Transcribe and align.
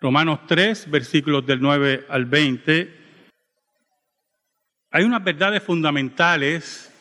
Romanos 0.00 0.40
3, 0.46 0.90
versículos 0.90 1.44
del 1.44 1.60
9 1.60 2.06
al 2.08 2.24
20, 2.26 2.94
hay 4.90 5.04
unas 5.04 5.24
verdades 5.24 5.62
fundamentales 5.62 6.92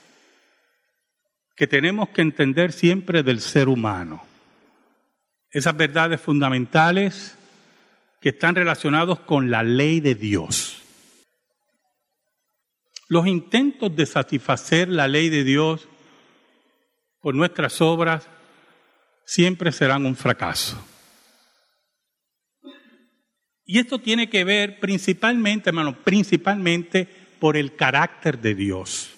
que 1.56 1.68
tenemos 1.68 2.10
que 2.10 2.22
entender 2.22 2.72
siempre 2.72 3.24
del 3.24 3.40
ser 3.40 3.70
humano. 3.70 4.24
Esas 5.52 5.78
verdades 5.78 6.20
fundamentales 6.20 7.38
que 8.20 8.30
están 8.30 8.56
relacionados 8.56 9.20
con 9.20 9.52
la 9.52 9.64
ley 9.64 10.00
de 10.00 10.16
Dios. 10.16 10.82
Los 13.08 13.28
intentos 13.28 13.96
de 13.96 14.06
satisfacer 14.06 14.90
la 14.90 15.08
ley 15.08 15.30
de 15.30 15.44
Dios 15.44 15.88
por 17.22 17.36
nuestras 17.36 17.80
obras 17.80 18.28
siempre 19.24 19.72
serán 19.72 20.06
un 20.06 20.16
fracaso. 20.16 20.84
Y 23.70 23.80
esto 23.80 24.00
tiene 24.00 24.30
que 24.30 24.46
ver 24.46 24.80
principalmente, 24.80 25.70
hermano, 25.70 25.94
principalmente 26.02 27.06
por 27.38 27.58
el 27.58 27.76
carácter 27.76 28.40
de 28.40 28.56
Dios. 28.56 29.10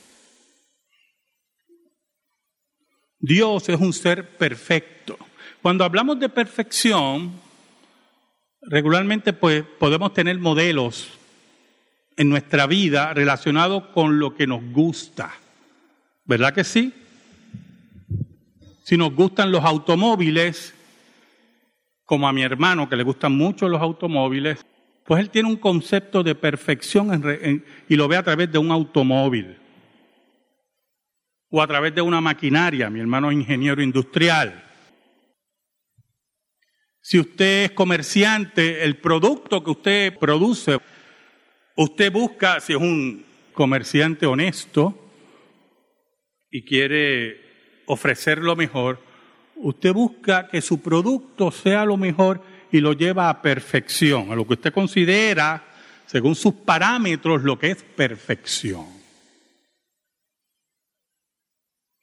Dios 3.19 3.69
es 3.69 3.79
un 3.79 3.93
ser 3.93 4.37
perfecto. 4.37 5.19
Cuando 5.61 5.83
hablamos 5.83 6.19
de 6.19 6.29
perfección, 6.29 7.31
regularmente 8.63 9.33
pues, 9.33 9.63
podemos 9.77 10.13
tener 10.15 10.39
modelos 10.39 11.09
en 12.17 12.29
nuestra 12.29 12.65
vida 12.65 13.13
relacionados 13.13 13.83
con 13.93 14.17
lo 14.17 14.35
que 14.35 14.47
nos 14.47 14.63
gusta. 14.71 15.31
¿Verdad 16.25 16.55
que 16.55 16.63
sí? 16.63 16.91
Si 18.83 18.97
nos 18.97 19.13
gustan 19.13 19.51
los 19.51 19.63
automóviles, 19.63 20.73
como 22.09 22.27
a 22.27 22.33
mi 22.33 22.41
hermano 22.41 22.89
que 22.89 22.95
le 22.95 23.03
gustan 23.03 23.33
mucho 23.33 23.69
los 23.69 23.79
automóviles, 23.79 24.65
pues 25.05 25.21
él 25.21 25.29
tiene 25.29 25.47
un 25.47 25.57
concepto 25.57 26.23
de 26.23 26.33
perfección 26.33 27.63
y 27.87 27.95
lo 27.95 28.07
ve 28.07 28.17
a 28.17 28.23
través 28.23 28.51
de 28.51 28.57
un 28.57 28.71
automóvil 28.71 29.55
o 31.51 31.61
a 31.61 31.67
través 31.67 31.93
de 31.93 32.01
una 32.01 32.19
maquinaria. 32.19 32.89
Mi 32.89 32.99
hermano 32.99 33.29
es 33.29 33.37
ingeniero 33.37 33.83
industrial. 33.83 34.63
Si 36.99 37.19
usted 37.19 37.65
es 37.65 37.71
comerciante, 37.73 38.83
el 38.83 38.97
producto 38.97 39.63
que 39.63 39.69
usted 39.69 40.17
produce, 40.17 40.79
usted 41.75 42.11
busca, 42.11 42.59
si 42.59 42.73
es 42.73 42.79
un 42.79 43.23
comerciante 43.53 44.25
honesto 44.25 45.11
y 46.49 46.63
quiere 46.63 47.83
ofrecer 47.85 48.39
lo 48.39 48.55
mejor, 48.55 49.08
usted 49.61 49.93
busca 49.93 50.47
que 50.47 50.61
su 50.61 50.81
producto 50.81 51.51
sea 51.51 51.85
lo 51.85 51.97
mejor 51.97 52.41
y 52.71 52.79
lo 52.79 52.93
lleva 52.93 53.29
a 53.29 53.41
perfección, 53.41 54.31
a 54.31 54.35
lo 54.35 54.45
que 54.47 54.53
usted 54.53 54.73
considera, 54.73 55.63
según 56.05 56.35
sus 56.35 56.53
parámetros, 56.53 57.43
lo 57.43 57.57
que 57.59 57.71
es 57.71 57.83
perfección. 57.83 58.87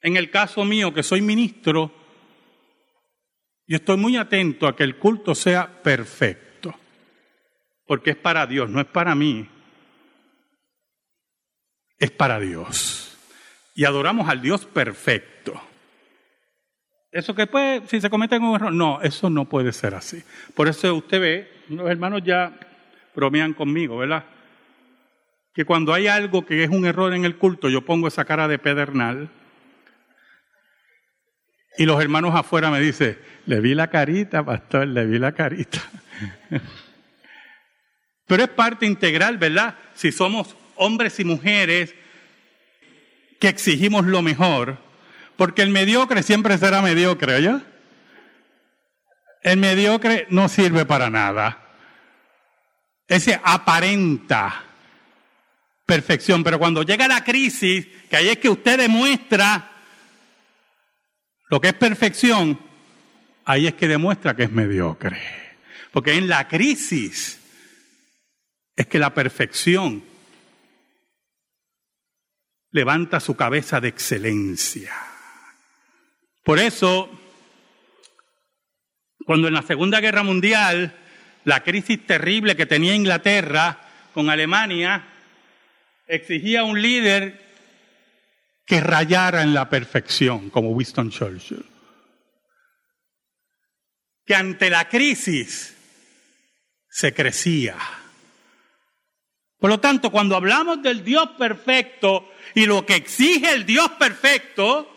En 0.01 0.15
el 0.15 0.29
caso 0.29 0.63
mío, 0.63 0.93
que 0.93 1.03
soy 1.03 1.21
ministro, 1.21 1.91
yo 3.65 3.77
estoy 3.77 3.97
muy 3.97 4.15
atento 4.15 4.67
a 4.67 4.75
que 4.75 4.83
el 4.83 4.97
culto 4.97 5.35
sea 5.35 5.81
perfecto, 5.81 6.73
porque 7.85 8.11
es 8.11 8.15
para 8.15 8.45
Dios, 8.45 8.69
no 8.69 8.79
es 8.79 8.87
para 8.87 9.15
mí, 9.15 9.49
es 11.97 12.11
para 12.11 12.39
Dios. 12.39 13.17
Y 13.75 13.85
adoramos 13.85 14.29
al 14.29 14.41
Dios 14.41 14.65
perfecto. 14.65 15.61
Eso 17.17 17.33
que 17.33 17.47
puede, 17.47 17.81
si 17.87 17.99
se 17.99 18.11
comete 18.11 18.37
un 18.37 18.53
error, 18.53 18.71
no, 18.71 19.01
eso 19.01 19.27
no 19.31 19.45
puede 19.45 19.73
ser 19.73 19.95
así. 19.95 20.21
Por 20.53 20.67
eso 20.67 20.93
usted 20.93 21.19
ve, 21.19 21.51
los 21.67 21.89
hermanos 21.89 22.21
ya 22.23 22.55
bromean 23.15 23.55
conmigo, 23.55 23.97
¿verdad? 23.97 24.23
Que 25.51 25.65
cuando 25.65 25.95
hay 25.95 26.05
algo 26.05 26.45
que 26.45 26.63
es 26.63 26.69
un 26.69 26.85
error 26.85 27.15
en 27.15 27.25
el 27.25 27.37
culto, 27.37 27.69
yo 27.69 27.81
pongo 27.81 28.07
esa 28.07 28.23
cara 28.23 28.47
de 28.47 28.59
pedernal. 28.59 29.31
Y 31.79 31.87
los 31.87 31.99
hermanos 31.99 32.35
afuera 32.35 32.69
me 32.69 32.79
dicen, 32.79 33.17
le 33.47 33.61
vi 33.61 33.73
la 33.73 33.87
carita, 33.87 34.45
pastor, 34.45 34.85
le 34.85 35.07
vi 35.07 35.17
la 35.17 35.31
carita. 35.31 35.81
Pero 38.27 38.43
es 38.43 38.49
parte 38.49 38.85
integral, 38.85 39.39
¿verdad? 39.39 39.73
Si 39.95 40.11
somos 40.11 40.55
hombres 40.75 41.19
y 41.19 41.23
mujeres 41.23 41.95
que 43.39 43.47
exigimos 43.47 44.05
lo 44.05 44.21
mejor, 44.21 44.85
porque 45.37 45.61
el 45.61 45.69
mediocre 45.69 46.23
siempre 46.23 46.57
será 46.57 46.81
mediocre, 46.81 47.35
¿oye? 47.35 47.61
El 49.43 49.57
mediocre 49.57 50.27
no 50.29 50.49
sirve 50.49 50.85
para 50.85 51.09
nada. 51.09 51.63
Ese 53.07 53.39
aparenta 53.41 54.63
perfección, 55.85 56.43
pero 56.43 56.59
cuando 56.59 56.83
llega 56.83 57.07
la 57.07 57.23
crisis, 57.23 57.87
que 58.09 58.17
ahí 58.17 58.27
es 58.27 58.39
que 58.39 58.49
usted 58.49 58.77
demuestra 58.77 59.71
lo 61.49 61.61
que 61.61 61.69
es 61.69 61.73
perfección, 61.75 62.59
ahí 63.45 63.67
es 63.67 63.75
que 63.75 63.87
demuestra 63.87 64.35
que 64.35 64.43
es 64.43 64.51
mediocre. 64.51 65.21
Porque 65.91 66.15
en 66.15 66.27
la 66.27 66.47
crisis 66.47 67.39
es 68.75 68.87
que 68.87 68.99
la 68.99 69.13
perfección 69.13 70.03
levanta 72.71 73.19
su 73.19 73.35
cabeza 73.35 73.79
de 73.79 73.87
excelencia. 73.87 74.93
Por 76.47 76.59
eso, 76.59 77.09
cuando 79.25 79.49
en 79.49 79.53
la 79.53 79.63
Segunda 79.63 79.99
Guerra 79.99 80.23
Mundial, 80.23 80.95
la 81.43 81.61
crisis 81.61 82.07
terrible 82.07 82.55
que 82.55 82.65
tenía 82.65 82.95
Inglaterra 82.95 83.81
con 84.13 84.29
Alemania, 84.29 85.09
exigía 86.07 86.63
un 86.63 86.81
líder 86.81 87.53
que 88.65 88.79
rayara 88.79 89.41
en 89.41 89.53
la 89.53 89.69
perfección, 89.69 90.49
como 90.49 90.69
Winston 90.69 91.09
Churchill. 91.09 91.65
Que 94.25 94.33
ante 94.33 94.69
la 94.69 94.87
crisis 94.87 95.75
se 96.89 97.13
crecía. 97.13 97.75
Por 99.59 99.69
lo 99.69 99.81
tanto, 99.81 100.11
cuando 100.11 100.37
hablamos 100.37 100.81
del 100.81 101.03
Dios 101.03 101.31
perfecto 101.37 102.31
y 102.55 102.65
lo 102.65 102.85
que 102.85 102.95
exige 102.95 103.51
el 103.51 103.65
Dios 103.65 103.89
perfecto, 103.99 104.96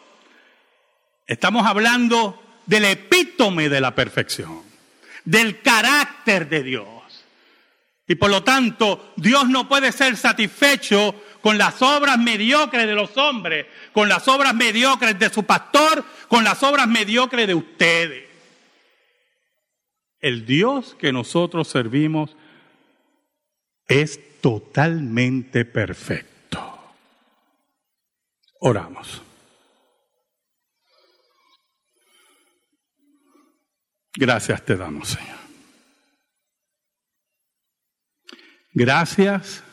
Estamos 1.31 1.65
hablando 1.65 2.43
del 2.67 2.87
epítome 2.87 3.69
de 3.69 3.81
la 3.81 3.95
perfección, 3.95 4.63
del 5.25 5.63
carácter 5.63 6.49
de 6.49 6.65
Dios. 6.65 7.25
Y 8.09 8.17
por 8.17 8.33
lo 8.33 8.43
tanto, 8.43 9.13
Dios 9.15 9.49
no 9.49 9.69
puede 9.69 9.93
ser 9.93 10.17
satisfecho 10.17 11.15
con 11.41 11.57
las 11.57 11.83
obras 11.83 12.19
mediocres 12.19 12.85
de 12.85 12.95
los 12.97 13.17
hombres, 13.17 13.67
con 13.93 14.09
las 14.09 14.27
obras 14.27 14.57
mediocres 14.57 15.17
de 15.21 15.31
su 15.31 15.45
pastor, 15.45 16.05
con 16.27 16.43
las 16.43 16.65
obras 16.65 16.89
mediocres 16.89 17.47
de 17.47 17.55
ustedes. 17.55 18.29
El 20.19 20.45
Dios 20.45 20.97
que 20.99 21.13
nosotros 21.13 21.69
servimos 21.69 22.37
es 23.87 24.19
totalmente 24.41 25.65
perfecto. 25.65 26.93
Oramos. 28.59 29.23
Gracias 34.21 34.63
te 34.67 34.77
damos, 34.77 35.09
Señor. 35.09 35.39
Gracias 38.75 39.65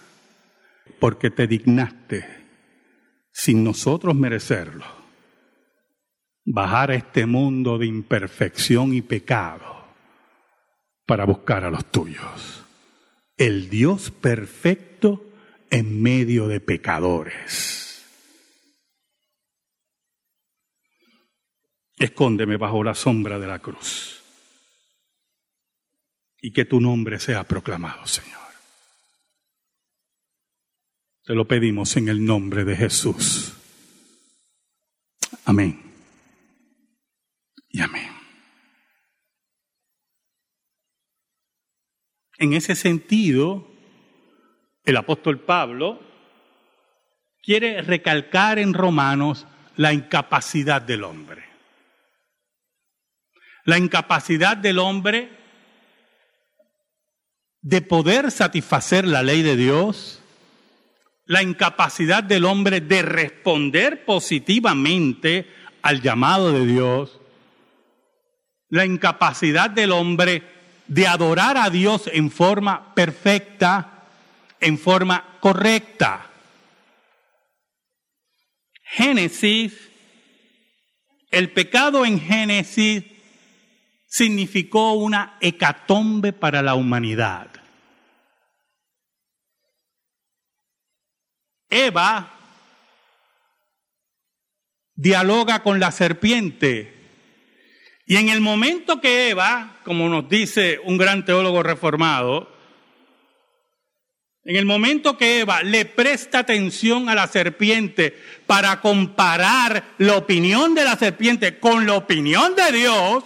porque 1.02 1.30
te 1.30 1.48
dignaste, 1.48 2.26
sin 3.30 3.62
nosotros 3.66 4.16
merecerlo, 4.16 4.86
bajar 6.46 6.92
a 6.92 6.96
este 6.96 7.26
mundo 7.26 7.78
de 7.78 7.88
imperfección 7.88 8.94
y 8.94 9.02
pecado 9.02 9.86
para 11.06 11.26
buscar 11.26 11.66
a 11.66 11.70
los 11.70 11.84
tuyos. 11.92 12.64
El 13.36 13.70
Dios 13.70 14.12
perfecto 14.12 15.26
en 15.70 16.02
medio 16.02 16.48
de 16.48 16.62
pecadores. 16.62 18.02
Escóndeme 21.98 22.56
bajo 22.56 22.82
la 22.82 22.96
sombra 22.96 23.40
de 23.40 23.48
la 23.48 23.60
cruz 23.60 24.17
y 26.42 26.52
que 26.52 26.66
tu 26.66 26.80
nombre 26.80 27.20
sea 27.20 27.44
proclamado, 27.44 28.06
Señor. 28.06 28.38
Te 31.24 31.34
lo 31.34 31.48
pedimos 31.48 31.98
en 31.98 32.08
el 32.08 32.24
nombre 32.24 32.64
de 32.64 32.76
Jesús. 32.76 33.54
Amén. 35.46 35.82
Y 37.70 37.82
amén. 37.82 38.12
En 42.38 42.54
ese 42.54 42.76
sentido, 42.76 43.68
el 44.86 44.96
apóstol 44.96 45.40
Pablo 45.40 46.00
quiere 47.42 47.82
recalcar 47.82 48.60
en 48.60 48.74
Romanos 48.74 49.48
la 49.76 49.92
incapacidad 49.92 50.82
del 50.82 51.04
hombre. 51.04 51.44
La 53.66 53.78
incapacidad 53.78 54.56
del 54.56 54.80
hombre 54.80 55.37
de 57.62 57.82
poder 57.82 58.32
satisfacer 58.32 59.06
la 59.08 59.24
ley 59.24 59.42
de 59.42 59.56
Dios, 59.56 60.22
la 61.26 61.42
incapacidad 61.42 62.24
del 62.24 62.46
hombre 62.46 62.82
de 62.82 63.02
responder 63.02 64.06
positivamente 64.06 65.48
al 65.82 66.02
llamado 66.02 66.52
de 66.54 66.66
Dios, 66.66 67.20
la 68.70 68.86
incapacidad 68.86 69.70
del 69.70 69.92
hombre 69.92 70.44
de 70.88 71.08
adorar 71.08 71.58
a 71.58 71.70
Dios 71.70 72.10
en 72.12 72.32
forma 72.32 72.94
perfecta, 72.96 74.06
en 74.60 74.78
forma 74.78 75.38
correcta. 75.40 76.30
Génesis, 78.84 79.74
el 81.30 81.52
pecado 81.52 82.06
en 82.06 82.20
Génesis 82.20 83.04
significó 84.08 84.94
una 84.94 85.38
hecatombe 85.42 86.34
para 86.34 86.62
la 86.62 86.76
humanidad. 86.76 87.50
Eva 91.70 92.34
dialoga 94.96 95.62
con 95.62 95.80
la 95.80 95.92
serpiente. 95.92 96.94
Y 98.06 98.16
en 98.16 98.30
el 98.30 98.40
momento 98.40 99.02
que 99.02 99.30
Eva, 99.30 99.80
como 99.84 100.08
nos 100.08 100.30
dice 100.30 100.80
un 100.84 100.98
gran 100.98 101.26
teólogo 101.26 101.62
reformado, 101.62 102.56
en 104.46 104.56
el 104.56 104.66
momento 104.66 105.18
que 105.18 105.42
Eva 105.42 105.62
le 105.62 105.84
presta 105.84 106.40
atención 106.40 107.10
a 107.10 107.16
la 107.16 107.28
serpiente 107.28 108.18
para 108.46 108.80
comparar 108.80 109.84
la 109.98 110.16
opinión 110.16 110.74
de 110.74 110.86
la 110.86 110.96
serpiente 110.96 111.60
con 111.60 111.86
la 111.86 111.96
opinión 111.96 112.56
de 112.56 112.72
Dios, 112.72 113.26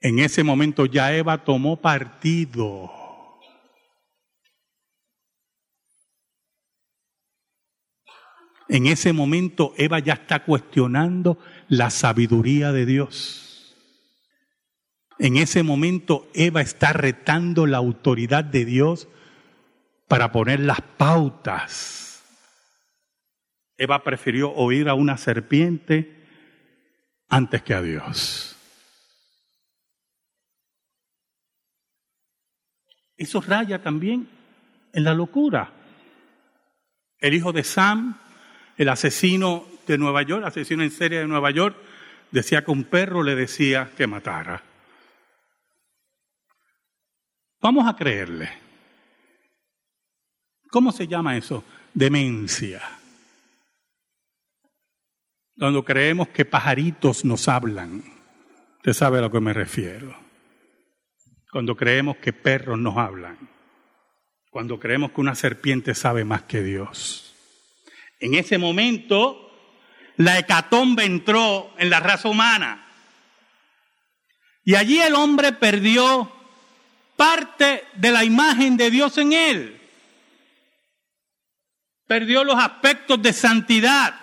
en 0.00 0.18
ese 0.18 0.42
momento 0.42 0.86
ya 0.86 1.14
Eva 1.14 1.44
tomó 1.44 1.76
partido. 1.76 2.90
En 8.68 8.86
ese 8.86 9.12
momento 9.12 9.74
Eva 9.76 9.98
ya 9.98 10.14
está 10.14 10.44
cuestionando 10.44 11.38
la 11.68 11.90
sabiduría 11.90 12.72
de 12.72 12.86
Dios. 12.86 13.76
En 15.18 15.36
ese 15.36 15.62
momento 15.62 16.30
Eva 16.34 16.62
está 16.62 16.92
retando 16.92 17.66
la 17.66 17.78
autoridad 17.78 18.44
de 18.44 18.64
Dios 18.64 19.08
para 20.08 20.32
poner 20.32 20.60
las 20.60 20.80
pautas. 20.80 22.22
Eva 23.76 24.02
prefirió 24.02 24.52
oír 24.52 24.88
a 24.88 24.94
una 24.94 25.18
serpiente 25.18 26.26
antes 27.28 27.62
que 27.62 27.74
a 27.74 27.82
Dios. 27.82 28.49
Eso 33.20 33.40
raya 33.40 33.82
también 33.82 34.26
en 34.92 35.04
la 35.04 35.14
locura. 35.14 35.70
El 37.20 37.34
hijo 37.34 37.52
de 37.52 37.62
Sam 37.62 38.16
el 38.80 38.88
asesino 38.88 39.66
de 39.86 39.98
Nueva 39.98 40.22
York, 40.22 40.46
asesino 40.46 40.82
en 40.82 40.90
serie 40.90 41.18
de 41.18 41.26
Nueva 41.26 41.50
York, 41.50 41.76
decía 42.30 42.64
que 42.64 42.70
un 42.70 42.84
perro 42.84 43.22
le 43.22 43.34
decía 43.34 43.90
que 43.94 44.06
matara. 44.06 44.62
Vamos 47.60 47.86
a 47.86 47.94
creerle. 47.94 48.48
¿Cómo 50.70 50.92
se 50.92 51.06
llama 51.06 51.36
eso? 51.36 51.62
Demencia. 51.92 52.80
Cuando 55.58 55.84
creemos 55.84 56.28
que 56.28 56.46
pajaritos 56.46 57.26
nos 57.26 57.48
hablan. 57.48 58.02
Usted 58.76 58.94
sabe 58.94 59.18
a 59.18 59.20
lo 59.20 59.30
que 59.30 59.40
me 59.40 59.52
refiero. 59.52 60.19
Cuando 61.50 61.76
creemos 61.76 62.16
que 62.18 62.32
perros 62.32 62.78
nos 62.78 62.96
hablan. 62.96 63.36
Cuando 64.50 64.78
creemos 64.78 65.12
que 65.12 65.20
una 65.20 65.34
serpiente 65.34 65.94
sabe 65.94 66.24
más 66.24 66.42
que 66.42 66.62
Dios. 66.62 67.34
En 68.20 68.34
ese 68.34 68.58
momento, 68.58 69.50
la 70.16 70.38
hecatombe 70.38 71.04
entró 71.04 71.72
en 71.78 71.90
la 71.90 72.00
raza 72.00 72.28
humana. 72.28 72.86
Y 74.64 74.74
allí 74.74 75.00
el 75.00 75.14
hombre 75.14 75.52
perdió 75.52 76.30
parte 77.16 77.84
de 77.94 78.10
la 78.10 78.24
imagen 78.24 78.76
de 78.76 78.90
Dios 78.90 79.18
en 79.18 79.32
él. 79.32 79.80
Perdió 82.06 82.44
los 82.44 82.56
aspectos 82.56 83.20
de 83.22 83.32
santidad. 83.32 84.14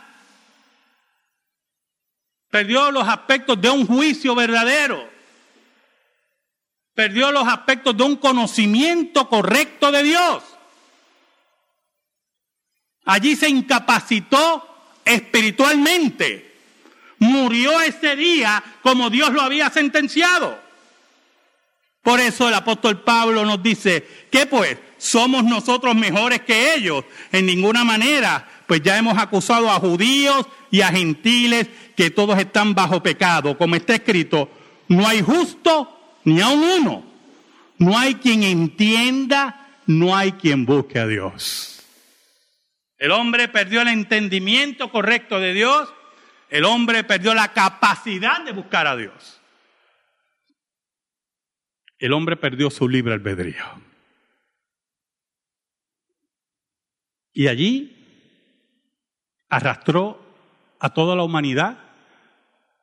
Perdió 2.49 2.91
los 2.91 3.07
aspectos 3.07 3.59
de 3.59 3.69
un 3.69 3.85
juicio 3.85 4.35
verdadero. 4.35 5.16
Perdió 6.97 7.31
los 7.31 7.47
aspectos 7.47 7.95
de 7.95 8.03
un 8.03 8.15
conocimiento 8.15 9.29
correcto 9.29 9.91
de 9.91 10.01
Dios. 10.01 10.43
Allí 13.05 13.35
se 13.35 13.47
incapacitó 13.47 14.67
espiritualmente. 15.05 16.55
Murió 17.19 17.79
ese 17.81 18.15
día 18.15 18.63
como 18.81 19.11
Dios 19.11 19.31
lo 19.31 19.43
había 19.43 19.69
sentenciado. 19.69 20.59
Por 22.01 22.19
eso 22.19 22.47
el 22.47 22.55
apóstol 22.55 23.03
Pablo 23.03 23.45
nos 23.45 23.61
dice, 23.61 24.25
¿qué 24.31 24.47
pues? 24.47 24.79
¿Somos 24.97 25.43
nosotros 25.43 25.93
mejores 25.93 26.41
que 26.41 26.73
ellos? 26.73 27.05
En 27.31 27.45
ninguna 27.45 27.83
manera, 27.83 28.49
pues 28.65 28.81
ya 28.81 28.97
hemos 28.97 29.19
acusado 29.19 29.69
a 29.69 29.79
judíos 29.79 30.47
y 30.71 30.81
a 30.81 30.87
gentiles 30.87 31.67
que 31.95 32.09
todos 32.09 32.39
están 32.39 32.73
bajo 32.73 33.03
pecado. 33.03 33.55
Como 33.55 33.75
está 33.75 33.93
escrito, 33.93 34.49
no 34.87 35.07
hay 35.07 35.21
justo 35.21 35.93
ni 36.27 36.41
a 36.41 36.49
uno. 36.49 37.05
No 37.77 37.97
hay 37.97 38.15
quien 38.15 38.43
entienda, 38.43 39.79
no 39.85 40.13
hay 40.13 40.33
quien 40.33 40.65
busque 40.65 40.99
a 40.99 41.07
Dios. 41.07 41.85
El 42.97 43.11
hombre 43.11 43.47
perdió 43.47 43.81
el 43.81 43.87
entendimiento 43.87 44.91
correcto 44.91 45.39
de 45.39 45.53
Dios. 45.53 45.87
El 46.49 46.65
hombre 46.65 47.05
perdió 47.05 47.33
la 47.33 47.53
capacidad 47.53 48.43
de 48.43 48.51
buscar 48.51 48.87
a 48.87 48.97
Dios. 48.97 49.39
El 51.97 52.11
hombre 52.11 52.35
perdió 52.35 52.69
su 52.69 52.89
libre 52.89 53.13
albedrío. 53.13 53.63
Y 57.31 57.47
allí 57.47 57.95
arrastró 59.47 60.21
a 60.79 60.93
toda 60.93 61.15
la 61.15 61.23
humanidad 61.23 61.77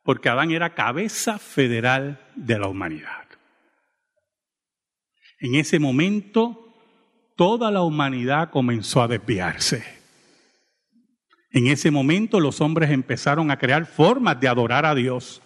porque 0.01 0.29
Adán 0.29 0.49
era 0.49 0.73
cabeza 0.73 1.37
federal 1.37 2.19
de 2.35 2.57
la 2.57 2.67
humanidad. 2.67 3.24
En 5.39 5.55
ese 5.55 5.79
momento, 5.79 6.73
toda 7.35 7.71
la 7.71 7.81
humanidad 7.81 8.49
comenzó 8.49 9.01
a 9.01 9.07
desviarse. 9.07 9.83
En 11.51 11.67
ese 11.67 11.91
momento 11.91 12.39
los 12.39 12.59
hombres 12.61 12.89
empezaron 12.91 13.51
a 13.51 13.57
crear 13.57 13.85
formas 13.85 14.39
de 14.39 14.47
adorar 14.47 14.85
a 14.85 14.95
Dios. 14.95 15.41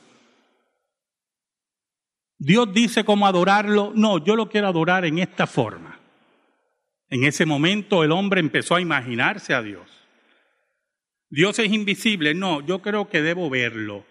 Dios 2.37 2.73
dice 2.73 3.03
cómo 3.03 3.27
adorarlo. 3.27 3.91
No, 3.95 4.23
yo 4.23 4.35
lo 4.35 4.49
quiero 4.49 4.67
adorar 4.67 5.05
en 5.05 5.19
esta 5.19 5.45
forma. 5.45 5.99
En 7.09 7.25
ese 7.25 7.45
momento 7.45 8.03
el 8.03 8.11
hombre 8.11 8.39
empezó 8.39 8.75
a 8.75 8.81
imaginarse 8.81 9.53
a 9.53 9.61
Dios. 9.61 9.87
Dios 11.29 11.59
es 11.59 11.71
invisible. 11.71 12.33
No, 12.33 12.65
yo 12.65 12.81
creo 12.81 13.09
que 13.09 13.21
debo 13.21 13.49
verlo. 13.49 14.05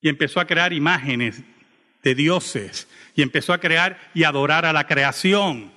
Y 0.00 0.08
empezó 0.08 0.38
a 0.38 0.46
crear 0.46 0.72
imágenes 0.72 1.42
de 2.06 2.14
dioses. 2.14 2.88
Y 3.14 3.22
empezó 3.22 3.52
a 3.52 3.58
crear 3.58 3.98
y 4.14 4.24
adorar 4.24 4.64
a 4.64 4.72
la 4.72 4.86
creación. 4.86 5.72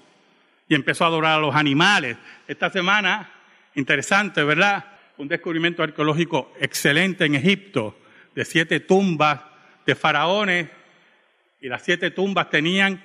Y 0.68 0.76
empezó 0.76 1.04
a 1.04 1.08
adorar 1.08 1.38
a 1.38 1.42
los 1.42 1.56
animales. 1.56 2.18
Esta 2.48 2.70
semana 2.70 3.32
Interesante, 3.76 4.44
¿verdad? 4.44 4.84
Un 5.18 5.28
descubrimiento 5.28 5.84
arqueológico 5.84 6.52
excelente 6.60 7.26
en 7.26 7.36
Egipto 7.36 7.98
de 8.36 8.44
siete 8.46 8.82
tumbas 8.82 9.42
de 9.86 9.96
faraones 9.96 10.70
y 11.62 11.68
las 11.68 11.82
siete 11.82 12.12
tumbas 12.12 12.50
tenían 12.50 13.04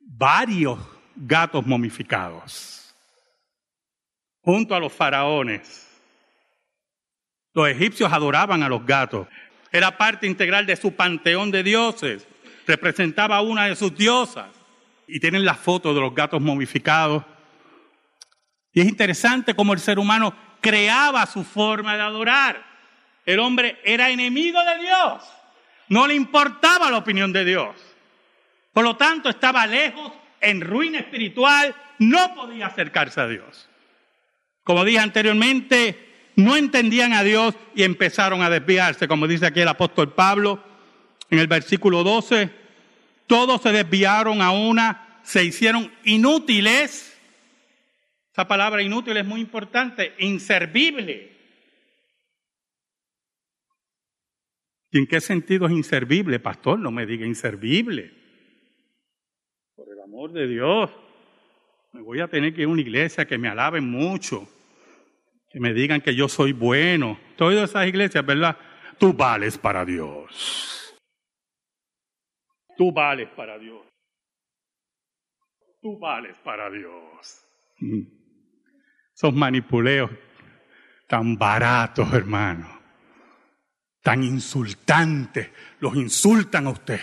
varios 0.00 0.78
gatos 1.16 1.66
momificados 1.66 2.94
junto 4.42 4.74
a 4.74 4.80
los 4.80 4.92
faraones. 4.92 5.86
Los 7.52 7.68
egipcios 7.68 8.12
adoraban 8.12 8.62
a 8.62 8.68
los 8.68 8.84
gatos. 8.86 9.26
Era 9.72 9.96
parte 9.96 10.26
integral 10.26 10.66
de 10.66 10.76
su 10.76 10.94
panteón 10.94 11.50
de 11.50 11.62
dioses. 11.62 12.26
Representaba 12.66 13.36
a 13.36 13.42
una 13.42 13.66
de 13.66 13.76
sus 13.76 13.94
diosas. 13.96 14.48
Y 15.06 15.20
tienen 15.20 15.44
la 15.44 15.54
foto 15.54 15.94
de 15.94 16.00
los 16.00 16.14
gatos 16.14 16.40
momificados 16.40 17.24
y 18.78 18.80
es 18.80 18.86
interesante 18.86 19.54
cómo 19.54 19.72
el 19.72 19.80
ser 19.80 19.98
humano 19.98 20.32
creaba 20.60 21.26
su 21.26 21.42
forma 21.42 21.96
de 21.96 22.02
adorar. 22.02 22.64
El 23.26 23.40
hombre 23.40 23.80
era 23.84 24.10
enemigo 24.10 24.62
de 24.62 24.78
Dios. 24.78 25.24
No 25.88 26.06
le 26.06 26.14
importaba 26.14 26.88
la 26.88 26.98
opinión 26.98 27.32
de 27.32 27.44
Dios. 27.44 27.74
Por 28.72 28.84
lo 28.84 28.96
tanto, 28.96 29.28
estaba 29.28 29.66
lejos, 29.66 30.12
en 30.40 30.60
ruina 30.60 31.00
espiritual, 31.00 31.74
no 31.98 32.36
podía 32.36 32.68
acercarse 32.68 33.20
a 33.20 33.26
Dios. 33.26 33.68
Como 34.62 34.84
dije 34.84 35.00
anteriormente, 35.00 36.07
no 36.38 36.56
entendían 36.56 37.12
a 37.14 37.24
Dios 37.24 37.56
y 37.74 37.82
empezaron 37.82 38.42
a 38.42 38.48
desviarse, 38.48 39.08
como 39.08 39.26
dice 39.26 39.44
aquí 39.44 39.60
el 39.60 39.68
apóstol 39.68 40.14
Pablo 40.14 40.62
en 41.30 41.40
el 41.40 41.48
versículo 41.48 42.04
12. 42.04 42.48
todos 43.26 43.60
se 43.60 43.72
desviaron 43.72 44.40
a 44.40 44.52
una, 44.52 45.20
se 45.24 45.44
hicieron 45.44 45.92
inútiles. 46.04 47.18
Esa 48.30 48.46
palabra 48.46 48.82
inútil 48.82 49.16
es 49.16 49.26
muy 49.26 49.40
importante, 49.40 50.14
inservible. 50.20 51.36
¿Y 54.92 54.98
en 54.98 55.08
qué 55.08 55.20
sentido 55.20 55.66
es 55.66 55.72
inservible, 55.72 56.38
pastor? 56.38 56.78
No 56.78 56.92
me 56.92 57.04
diga 57.04 57.26
inservible. 57.26 58.12
Por 59.74 59.92
el 59.92 60.00
amor 60.00 60.32
de 60.32 60.46
Dios, 60.46 60.88
me 61.92 62.00
voy 62.00 62.20
a 62.20 62.28
tener 62.28 62.54
que 62.54 62.60
ir 62.60 62.68
a 62.68 62.70
una 62.70 62.80
iglesia 62.80 63.26
que 63.26 63.38
me 63.38 63.48
alaben 63.48 63.90
mucho, 63.90 64.48
que 65.50 65.60
me 65.60 65.72
digan 65.72 66.00
que 66.00 66.14
yo 66.14 66.28
soy 66.28 66.52
bueno. 66.52 67.18
Todas 67.36 67.70
esas 67.70 67.86
iglesias, 67.86 68.24
¿verdad? 68.24 68.56
Tú 68.98 69.12
vales 69.12 69.58
para 69.58 69.84
Dios. 69.84 70.96
Tú 72.76 72.92
vales 72.92 73.28
para 73.36 73.58
Dios. 73.58 73.82
Tú 75.80 75.98
vales 75.98 76.36
para 76.44 76.70
Dios. 76.70 77.44
Mm. 77.78 78.02
Esos 79.14 79.34
manipuleos 79.34 80.10
tan 81.06 81.36
baratos, 81.36 82.12
hermano 82.12 82.78
tan 84.08 84.24
insultantes, 84.24 85.50
los 85.80 85.94
insultan 85.94 86.66
a 86.66 86.70
usted. 86.70 87.00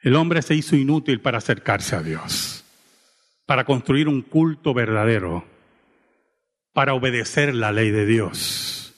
El 0.00 0.16
hombre 0.16 0.40
se 0.40 0.54
hizo 0.54 0.74
inútil 0.74 1.20
para 1.20 1.36
acercarse 1.36 1.96
a 1.96 2.02
Dios, 2.02 2.64
para 3.44 3.64
construir 3.64 4.08
un 4.08 4.22
culto 4.22 4.72
verdadero, 4.72 5.44
para 6.72 6.94
obedecer 6.94 7.54
la 7.54 7.72
ley 7.72 7.90
de 7.90 8.06
Dios. 8.06 8.94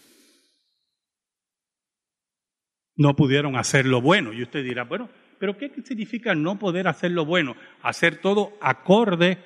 No 2.96 3.16
pudieron 3.16 3.56
hacer 3.56 3.86
lo 3.86 4.00
bueno. 4.00 4.32
Y 4.32 4.42
usted 4.42 4.62
dirá, 4.62 4.84
bueno, 4.84 5.10
pero 5.38 5.56
¿qué 5.58 5.72
significa 5.84 6.34
no 6.34 6.58
poder 6.58 6.86
hacer 6.86 7.10
lo 7.10 7.24
bueno? 7.24 7.56
Hacer 7.82 8.16
todo 8.18 8.56
acorde 8.60 9.38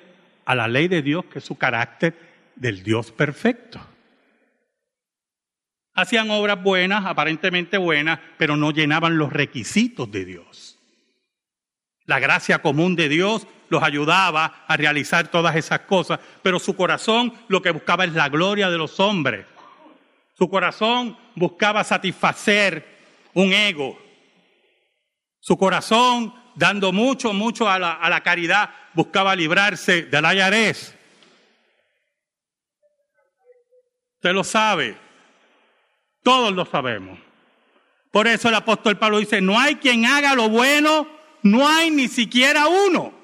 a 0.45 0.55
la 0.55 0.67
ley 0.67 0.87
de 0.87 1.01
Dios, 1.01 1.25
que 1.25 1.39
es 1.39 1.45
su 1.45 1.57
carácter 1.57 2.15
del 2.55 2.83
Dios 2.83 3.11
perfecto. 3.11 3.79
Hacían 5.93 6.29
obras 6.29 6.61
buenas, 6.61 7.05
aparentemente 7.05 7.77
buenas, 7.77 8.19
pero 8.37 8.55
no 8.55 8.71
llenaban 8.71 9.17
los 9.17 9.33
requisitos 9.33 10.09
de 10.11 10.25
Dios. 10.25 10.77
La 12.05 12.19
gracia 12.19 12.61
común 12.61 12.95
de 12.95 13.09
Dios 13.09 13.47
los 13.69 13.83
ayudaba 13.83 14.65
a 14.67 14.77
realizar 14.77 15.27
todas 15.29 15.55
esas 15.55 15.81
cosas, 15.81 16.19
pero 16.41 16.59
su 16.59 16.75
corazón 16.75 17.33
lo 17.47 17.61
que 17.61 17.71
buscaba 17.71 18.05
es 18.05 18.13
la 18.13 18.29
gloria 18.29 18.69
de 18.69 18.77
los 18.77 18.99
hombres. 18.99 19.45
Su 20.37 20.49
corazón 20.49 21.17
buscaba 21.35 21.83
satisfacer 21.83 22.97
un 23.33 23.51
ego. 23.51 23.99
Su 25.39 25.57
corazón, 25.57 26.33
dando 26.55 26.91
mucho, 26.91 27.33
mucho 27.33 27.69
a 27.69 27.77
la, 27.77 28.21
caridad, 28.21 28.69
buscaba 28.93 29.35
librarse 29.35 30.03
del 30.03 30.25
ayarés. 30.25 30.95
Usted 34.15 34.33
lo 34.33 34.43
sabe. 34.43 34.97
Todos 36.23 36.53
lo 36.53 36.65
sabemos. 36.65 37.19
Por 38.11 38.27
eso 38.27 38.49
el 38.49 38.55
apóstol 38.55 38.97
Pablo 38.97 39.19
dice, 39.19 39.41
no 39.41 39.59
hay 39.59 39.75
quien 39.75 40.05
haga 40.05 40.35
lo 40.35 40.49
bueno, 40.49 41.07
no 41.43 41.67
hay 41.67 41.91
ni 41.91 42.07
siquiera 42.07 42.67
uno. 42.67 43.18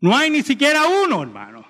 No 0.00 0.16
hay 0.16 0.30
ni 0.30 0.42
siquiera 0.42 0.86
uno, 0.86 1.22
hermano. 1.22 1.66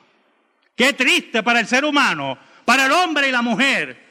Qué 0.75 0.93
triste 0.93 1.43
para 1.43 1.61
el 1.61 1.67
ser 1.67 1.85
humano, 1.85 2.39
para 2.65 2.87
el 2.87 2.93
hombre 2.93 3.29
y 3.29 3.33
la 3.33 3.43
mujer, 3.43 4.09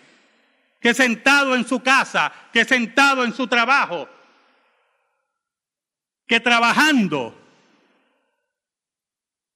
que 0.80 0.94
sentado 0.94 1.56
en 1.56 1.68
su 1.68 1.82
casa, 1.82 2.32
que 2.54 2.66
sentado 2.66 3.24
en 3.24 3.34
su 3.34 3.48
trabajo, 3.48 4.08
que 6.28 6.40
trabajando, 6.40 7.36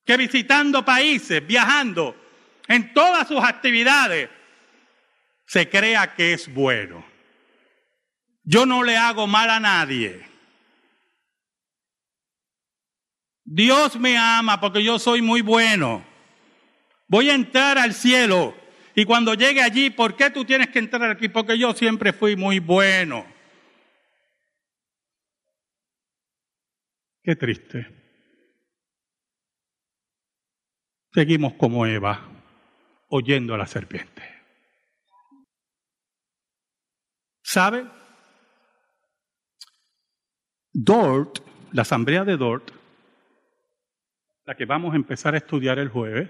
que 0.06 0.18
visitando 0.18 0.84
países, 0.84 1.46
viajando, 1.46 2.16
en 2.68 2.94
todas 2.94 3.28
sus 3.28 3.44
actividades, 3.44 4.30
se 5.46 5.70
crea 5.70 6.16
que 6.16 6.34
es 6.34 6.52
bueno. 6.52 7.06
Yo 8.44 8.66
no 8.66 8.84
le 8.84 8.98
hago 8.98 9.28
mal 9.28 9.50
a 9.50 9.60
nadie. 9.60 10.33
Dios 13.54 14.00
me 14.00 14.18
ama 14.18 14.60
porque 14.60 14.84
yo 14.84 14.98
soy 14.98 15.22
muy 15.22 15.42
bueno. 15.42 16.04
Voy 17.08 17.30
a 17.30 17.36
entrar 17.36 17.78
al 17.78 17.94
cielo. 17.94 18.56
Y 18.96 19.06
cuando 19.06 19.36
llegue 19.36 19.62
allí, 19.62 19.92
¿por 19.92 20.16
qué 20.16 20.32
tú 20.32 20.44
tienes 20.44 20.70
que 20.70 20.80
entrar 20.80 21.12
aquí? 21.12 21.30
Porque 21.30 21.56
yo 21.60 21.72
siempre 21.74 22.14
fui 22.14 22.36
muy 22.36 22.58
bueno. 22.58 23.28
Qué 27.22 27.36
triste. 27.36 27.88
Seguimos 31.14 31.54
como 31.54 31.86
Eva, 31.86 32.28
oyendo 33.10 33.54
a 33.54 33.60
la 33.60 33.68
serpiente. 33.68 34.24
¿Sabe? 37.44 37.86
Dort, 40.72 41.38
la 41.72 41.84
asamblea 41.84 42.24
de 42.24 42.36
Dort, 42.36 42.83
la 44.46 44.56
que 44.56 44.66
vamos 44.66 44.94
a 44.94 44.98
empezar 44.98 45.34
a 45.34 45.38
estudiar 45.38 45.80
el 45.80 45.90
jueves, 45.90 46.30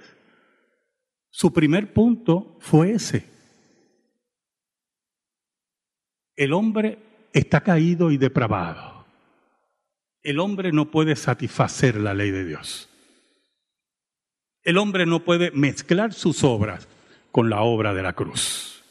su 1.30 1.52
primer 1.52 1.94
punto 1.94 2.58
fue 2.60 2.92
ese. 2.92 3.28
El 6.36 6.54
hombre 6.54 7.00
está 7.34 7.62
caído 7.62 8.12
y 8.12 8.18
depravado. 8.18 9.06
El 10.22 10.40
hombre 10.40 10.72
no 10.72 10.90
puede 10.90 11.16
satisfacer 11.16 11.96
la 11.96 12.14
ley 12.14 12.32
de 12.32 12.46
Dios. 12.46 12.90
El 14.64 14.78
hombre 14.78 15.06
no 15.06 15.26
puede 15.26 15.52
mezclar 15.52 16.14
sus 16.14 16.44
obras 16.44 16.88
con 17.32 17.50
la 17.50 17.62
obra 17.62 17.94
de 17.94 18.04
la 18.04 18.14
cruz. 18.14 18.84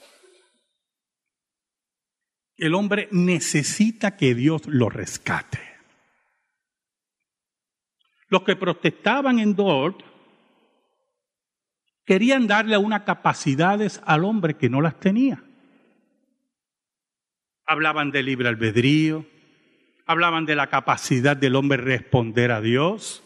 El 2.56 2.74
hombre 2.74 3.08
necesita 3.10 4.16
que 4.16 4.34
Dios 4.34 4.66
lo 4.66 4.90
rescate. 4.90 5.71
Los 8.32 8.44
que 8.44 8.56
protestaban 8.56 9.38
en 9.40 9.54
Dort 9.54 10.00
querían 12.06 12.46
darle 12.46 12.78
unas 12.78 13.02
capacidades 13.02 14.00
al 14.06 14.24
hombre 14.24 14.54
que 14.54 14.70
no 14.70 14.80
las 14.80 14.98
tenía. 14.98 15.44
Hablaban 17.66 18.10
de 18.10 18.22
libre 18.22 18.48
albedrío, 18.48 19.26
hablaban 20.06 20.46
de 20.46 20.56
la 20.56 20.68
capacidad 20.68 21.36
del 21.36 21.56
hombre 21.56 21.76
responder 21.76 22.52
a 22.52 22.62
Dios. 22.62 23.22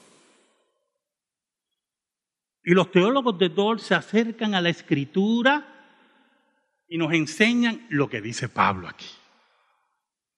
Y 2.64 2.74
los 2.74 2.90
teólogos 2.90 3.38
de 3.38 3.48
Dort 3.48 3.78
se 3.78 3.94
acercan 3.94 4.56
a 4.56 4.60
la 4.60 4.70
escritura 4.70 5.68
y 6.88 6.98
nos 6.98 7.12
enseñan 7.12 7.86
lo 7.90 8.08
que 8.08 8.20
dice 8.20 8.48
Pablo 8.48 8.88
aquí 8.88 9.06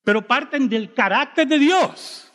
pero 0.08 0.26
parten 0.26 0.70
del 0.70 0.94
carácter 0.94 1.46
de 1.46 1.58
Dios. 1.58 2.27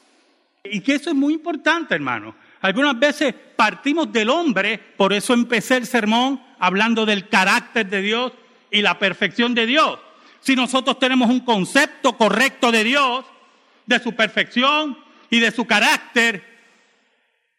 Y 0.64 0.82
que 0.82 0.96
eso 0.96 1.10
es 1.10 1.16
muy 1.16 1.34
importante, 1.34 1.94
hermano. 1.94 2.36
Algunas 2.62 2.98
veces 2.98 3.34
partimos 3.56 4.12
del 4.12 4.30
hombre, 4.30 4.78
por 4.78 5.12
eso 5.12 5.34
empecé 5.34 5.78
el 5.78 5.86
sermón 5.86 6.42
hablando 6.60 7.06
del 7.06 7.28
carácter 7.28 7.90
de 7.90 8.02
Dios 8.02 8.32
y 8.72 8.82
la 8.82 8.98
perfección 8.98 9.54
de 9.54 9.66
Dios. 9.66 10.00
Si 10.40 10.56
nosotros 10.56 11.00
tenemos 11.00 11.30
un 11.30 11.42
concepto 11.42 12.18
correcto 12.18 12.72
de 12.72 12.84
Dios, 12.84 13.26
de 13.86 14.00
su 14.00 14.16
perfección 14.16 14.98
y 15.30 15.40
de 15.40 15.52
su 15.52 15.66
carácter, 15.66 16.44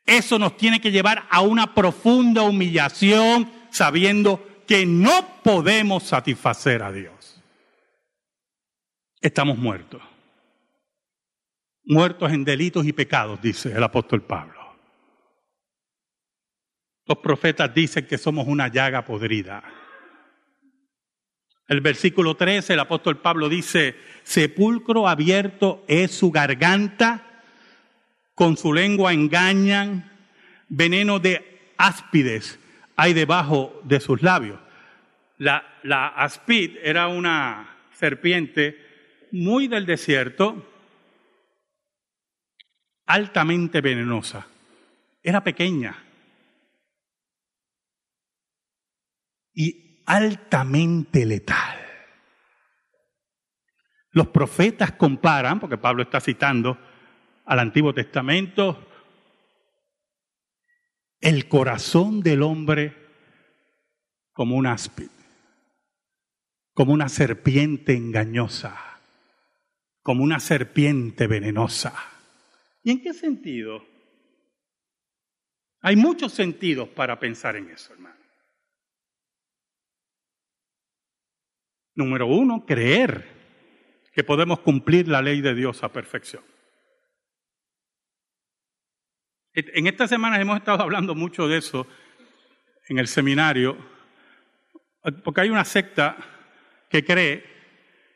eso 0.06 0.38
nos 0.38 0.56
tiene 0.56 0.80
que 0.80 0.90
llevar 0.90 1.26
a 1.30 1.42
una 1.42 1.74
profunda 1.74 2.42
humillación 2.42 3.50
sabiendo 3.70 4.62
que 4.66 4.86
no 4.86 5.42
podemos 5.42 6.04
satisfacer 6.04 6.82
a 6.82 6.92
Dios 6.92 7.14
estamos 9.24 9.56
muertos. 9.56 10.02
Muertos 11.86 12.32
en 12.32 12.44
delitos 12.44 12.86
y 12.86 12.92
pecados, 12.92 13.40
dice 13.42 13.72
el 13.72 13.82
apóstol 13.82 14.22
Pablo. 14.22 14.60
Los 17.06 17.18
profetas 17.18 17.74
dicen 17.74 18.06
que 18.06 18.16
somos 18.16 18.46
una 18.46 18.68
llaga 18.68 19.04
podrida. 19.04 19.62
El 21.68 21.80
versículo 21.80 22.36
13, 22.36 22.74
el 22.74 22.80
apóstol 22.80 23.18
Pablo 23.18 23.48
dice, 23.48 23.96
sepulcro 24.22 25.08
abierto 25.08 25.84
es 25.88 26.12
su 26.12 26.30
garganta, 26.30 27.42
con 28.34 28.56
su 28.56 28.72
lengua 28.72 29.12
engañan, 29.12 30.10
veneno 30.68 31.18
de 31.18 31.72
áspides 31.76 32.58
hay 32.96 33.12
debajo 33.12 33.80
de 33.84 34.00
sus 34.00 34.22
labios. 34.22 34.58
La, 35.38 35.64
la 35.82 36.08
aspid 36.08 36.76
era 36.82 37.08
una 37.08 37.76
serpiente 37.92 38.78
muy 39.32 39.68
del 39.68 39.84
desierto, 39.84 40.73
altamente 43.06 43.80
venenosa. 43.80 44.46
Era 45.22 45.42
pequeña 45.42 45.96
y 49.54 50.02
altamente 50.06 51.24
letal. 51.24 51.80
Los 54.10 54.28
profetas 54.28 54.92
comparan, 54.92 55.58
porque 55.58 55.78
Pablo 55.78 56.02
está 56.02 56.20
citando 56.20 56.78
al 57.46 57.58
Antiguo 57.58 57.92
Testamento, 57.92 58.88
el 61.20 61.48
corazón 61.48 62.20
del 62.20 62.42
hombre 62.42 62.96
como 64.32 64.56
un 64.56 64.66
áspid, 64.66 65.08
como 66.74 66.92
una 66.92 67.08
serpiente 67.08 67.96
engañosa, 67.96 69.00
como 70.02 70.22
una 70.22 70.38
serpiente 70.38 71.26
venenosa. 71.26 72.13
¿Y 72.84 72.90
en 72.90 73.02
qué 73.02 73.14
sentido? 73.14 73.84
Hay 75.80 75.96
muchos 75.96 76.32
sentidos 76.32 76.88
para 76.90 77.18
pensar 77.18 77.56
en 77.56 77.70
eso, 77.70 77.94
hermano. 77.94 78.14
Número 81.94 82.26
uno, 82.26 82.66
creer 82.66 83.26
que 84.12 84.22
podemos 84.22 84.60
cumplir 84.60 85.08
la 85.08 85.22
ley 85.22 85.40
de 85.40 85.54
Dios 85.54 85.82
a 85.82 85.92
perfección. 85.92 86.44
En 89.54 89.86
estas 89.86 90.10
semanas 90.10 90.40
hemos 90.40 90.58
estado 90.58 90.82
hablando 90.82 91.14
mucho 91.14 91.48
de 91.48 91.58
eso 91.58 91.86
en 92.88 92.98
el 92.98 93.06
seminario, 93.06 93.78
porque 95.22 95.42
hay 95.42 95.50
una 95.50 95.64
secta 95.64 96.16
que 96.90 97.04
cree 97.04 97.44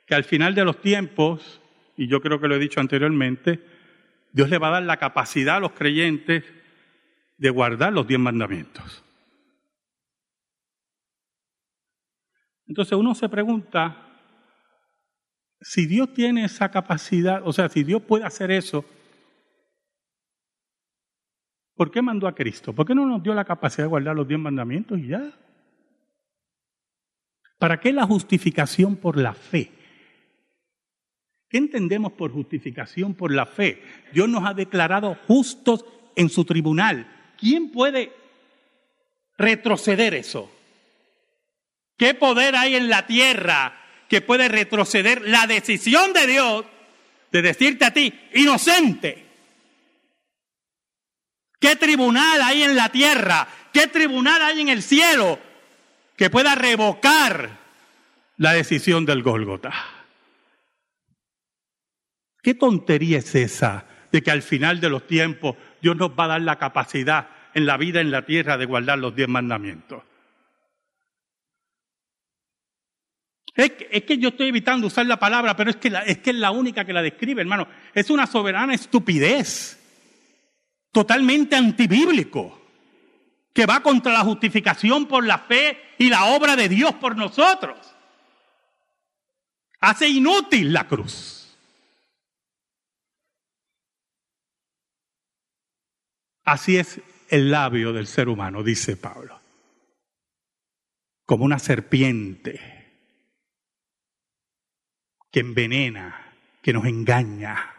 que 0.07 0.15
al 0.15 0.25
final 0.25 0.55
de 0.55 0.65
los 0.65 0.81
tiempos, 0.81 1.63
y 1.97 2.09
yo 2.09 2.21
creo 2.21 2.41
que 2.41 2.49
lo 2.49 2.57
he 2.57 2.59
dicho 2.59 2.81
anteriormente, 2.81 3.78
Dios 4.33 4.49
le 4.49 4.59
va 4.59 4.69
a 4.69 4.73
dar 4.73 4.83
la 4.83 4.97
capacidad 4.97 5.57
a 5.57 5.61
los 5.61 5.73
creyentes 5.73 6.45
de 7.37 7.51
guardar 7.51 7.93
los 7.93 8.07
diez 8.07 8.21
mandamientos. 8.21 9.05
Entonces 12.67 12.99
uno 12.99 13.15
se 13.15 13.29
pregunta, 13.29 13.97
si 15.61 15.87
Dios 15.87 16.13
tiene 16.13 16.45
esa 16.45 16.71
capacidad, 16.71 17.41
o 17.45 17.53
sea, 17.53 17.69
si 17.69 17.83
Dios 17.83 18.03
puede 18.03 18.25
hacer 18.25 18.51
eso, 18.51 18.85
¿por 21.75 21.91
qué 21.91 22.03
mandó 22.03 22.29
a 22.29 22.35
Cristo? 22.35 22.75
¿Por 22.75 22.87
qué 22.87 22.95
no 22.95 23.07
nos 23.07 23.23
dio 23.23 23.33
la 23.35 23.45
capacidad 23.45 23.85
de 23.85 23.89
guardar 23.89 24.15
los 24.15 24.29
diez 24.29 24.39
mandamientos 24.39 24.99
y 24.99 25.09
ya? 25.09 25.33
¿Para 27.59 27.81
qué 27.81 27.93
la 27.93 28.07
justificación 28.07 28.97
por 28.97 29.17
la 29.17 29.33
fe? 29.33 29.73
¿Qué 31.49 31.57
entendemos 31.57 32.13
por 32.13 32.31
justificación 32.31 33.15
por 33.15 33.33
la 33.33 33.47
fe? 33.47 33.83
Dios 34.13 34.29
nos 34.29 34.47
ha 34.47 34.53
declarado 34.53 35.17
justos 35.27 35.85
en 36.15 36.29
su 36.29 36.45
tribunal. 36.45 37.07
¿Quién 37.39 37.71
puede 37.71 38.13
retroceder 39.39 40.15
eso? 40.15 40.51
¿Qué 41.97 42.15
poder 42.15 42.55
hay 42.55 42.77
en 42.77 42.89
la 42.89 43.07
tierra 43.07 43.81
que 44.09 44.21
puede 44.21 44.49
retroceder 44.49 45.23
la 45.23 45.47
decisión 45.47 46.13
de 46.13 46.27
Dios 46.27 46.65
de 47.33 47.43
decirte 47.43 47.85
a 47.87 47.93
ti, 47.93 48.13
inocente? 48.35 49.25
¿Qué 51.59 51.77
tribunal 51.77 52.43
hay 52.43 52.63
en 52.63 52.77
la 52.77 52.91
tierra? 52.91 53.49
¿Qué 53.73 53.87
tribunal 53.87 54.43
hay 54.43 54.61
en 54.61 54.69
el 54.69 54.83
cielo 54.83 55.39
que 56.17 56.31
pueda 56.31 56.55
revocar 56.55 57.59
la 58.37 58.53
decisión 58.53 59.07
del 59.07 59.23
Gólgota? 59.23 59.98
¿Qué 62.43 62.55
tontería 62.55 63.19
es 63.19 63.35
esa 63.35 63.87
de 64.13 64.23
que 64.23 64.31
al 64.31 64.43
final 64.43 64.81
de 64.81 64.91
los 64.91 65.07
tiempos 65.07 65.57
Dios 65.81 65.97
nos 65.97 66.11
va 66.11 66.25
a 66.25 66.29
dar 66.29 66.43
la 66.43 66.59
capacidad 66.59 67.29
en 67.55 67.67
la 67.67 67.77
vida 67.77 68.01
en 68.01 68.11
la 68.11 68.25
tierra 68.25 68.57
de 68.57 68.67
guardar 68.67 68.99
los 68.99 69.15
diez 69.15 69.29
mandamientos. 69.29 70.03
Es 73.55 74.05
que, 74.05 74.19
yo 74.19 74.29
estoy 74.29 74.49
evitando 74.49 74.87
usar 74.87 75.05
la 75.07 75.19
palabra, 75.19 75.57
pero 75.57 75.71
es 75.71 75.77
que, 75.77 75.93
es 76.07 76.19
que 76.19 76.31
es 76.31 76.37
la 76.37 76.53
única 76.53 76.85
que 76.85 76.93
la 76.93 77.03
describe, 77.03 77.41
hermano. 77.41 77.67
Es 77.93 78.09
una 78.09 78.29
soberana 78.29 78.73
estupidez, 78.73 79.81
totalmente 80.93 81.57
antibíblico, 81.57 82.63
que 83.53 83.67
va 83.67 83.81
contra 83.81 84.13
la 84.13 84.21
justificación 84.21 85.07
por 85.07 85.27
la 85.27 85.39
fe 85.39 85.77
y 85.99 86.09
la 86.09 86.27
obra 86.27 86.55
de 86.55 86.69
Dios 86.69 86.95
por 86.95 87.17
nosotros. 87.17 87.77
Hace 89.81 90.09
inútil 90.09 90.73
la 90.73 90.87
cruz. 90.87 91.38
Así 96.49 96.79
es 96.79 97.03
el 97.29 97.51
labio 97.51 97.93
del 97.93 98.07
ser 98.07 98.27
humano, 98.27 98.63
dice 98.63 98.97
Pablo, 98.97 99.39
como 101.27 101.45
una 101.45 101.59
serpiente 101.59 102.59
que 105.31 105.41
envenena, 105.41 106.33
que 106.63 106.73
nos 106.73 106.87
engaña. 106.87 107.75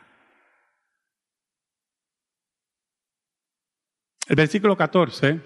El 4.28 4.36
versículo 4.36 4.78
14 4.78 5.42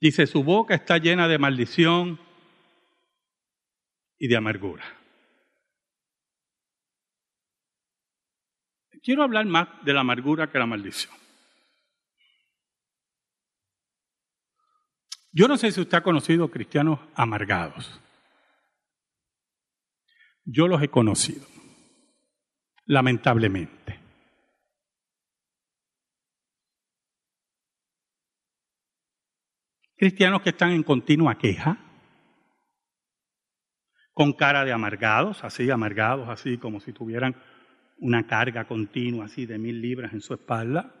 dice, 0.00 0.28
su 0.28 0.44
boca 0.44 0.76
está 0.76 0.98
llena 0.98 1.26
de 1.26 1.38
maldición 1.38 2.20
y 4.16 4.28
de 4.28 4.36
amargura. 4.36 4.84
Quiero 9.06 9.22
hablar 9.22 9.46
más 9.46 9.68
de 9.84 9.94
la 9.94 10.00
amargura 10.00 10.50
que 10.50 10.58
la 10.58 10.66
maldición. 10.66 11.14
Yo 15.30 15.46
no 15.46 15.56
sé 15.56 15.70
si 15.70 15.80
usted 15.80 15.98
ha 15.98 16.02
conocido 16.02 16.50
cristianos 16.50 16.98
amargados. 17.14 18.00
Yo 20.44 20.66
los 20.66 20.82
he 20.82 20.88
conocido, 20.88 21.46
lamentablemente. 22.86 24.00
Cristianos 29.94 30.42
que 30.42 30.50
están 30.50 30.72
en 30.72 30.82
continua 30.82 31.38
queja, 31.38 31.78
con 34.12 34.32
cara 34.32 34.64
de 34.64 34.72
amargados, 34.72 35.44
así 35.44 35.70
amargados, 35.70 36.28
así 36.28 36.58
como 36.58 36.80
si 36.80 36.92
tuvieran 36.92 37.36
una 37.98 38.26
carga 38.26 38.66
continua 38.66 39.26
así 39.26 39.46
de 39.46 39.58
mil 39.58 39.80
libras 39.80 40.12
en 40.12 40.20
su 40.20 40.34
espalda, 40.34 40.92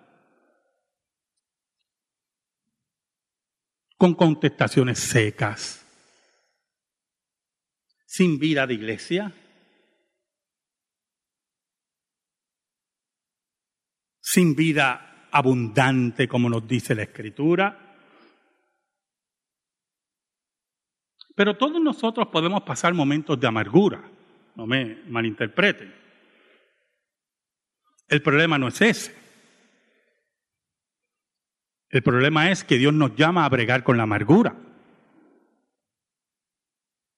con 3.96 4.14
contestaciones 4.14 4.98
secas, 4.98 5.82
sin 8.04 8.38
vida 8.38 8.66
de 8.66 8.74
iglesia, 8.74 9.34
sin 14.20 14.54
vida 14.54 15.28
abundante 15.30 16.28
como 16.28 16.48
nos 16.48 16.66
dice 16.66 16.94
la 16.94 17.02
Escritura. 17.02 17.82
Pero 21.34 21.56
todos 21.58 21.80
nosotros 21.82 22.28
podemos 22.28 22.62
pasar 22.62 22.94
momentos 22.94 23.38
de 23.38 23.46
amargura, 23.46 24.10
no 24.54 24.66
me 24.66 25.02
malinterpreten. 25.08 26.05
El 28.08 28.22
problema 28.22 28.58
no 28.58 28.68
es 28.68 28.80
ese. 28.80 29.14
El 31.88 32.02
problema 32.02 32.50
es 32.50 32.64
que 32.64 32.78
Dios 32.78 32.92
nos 32.92 33.14
llama 33.16 33.44
a 33.44 33.48
bregar 33.48 33.82
con 33.82 33.96
la 33.96 34.04
amargura. 34.04 34.54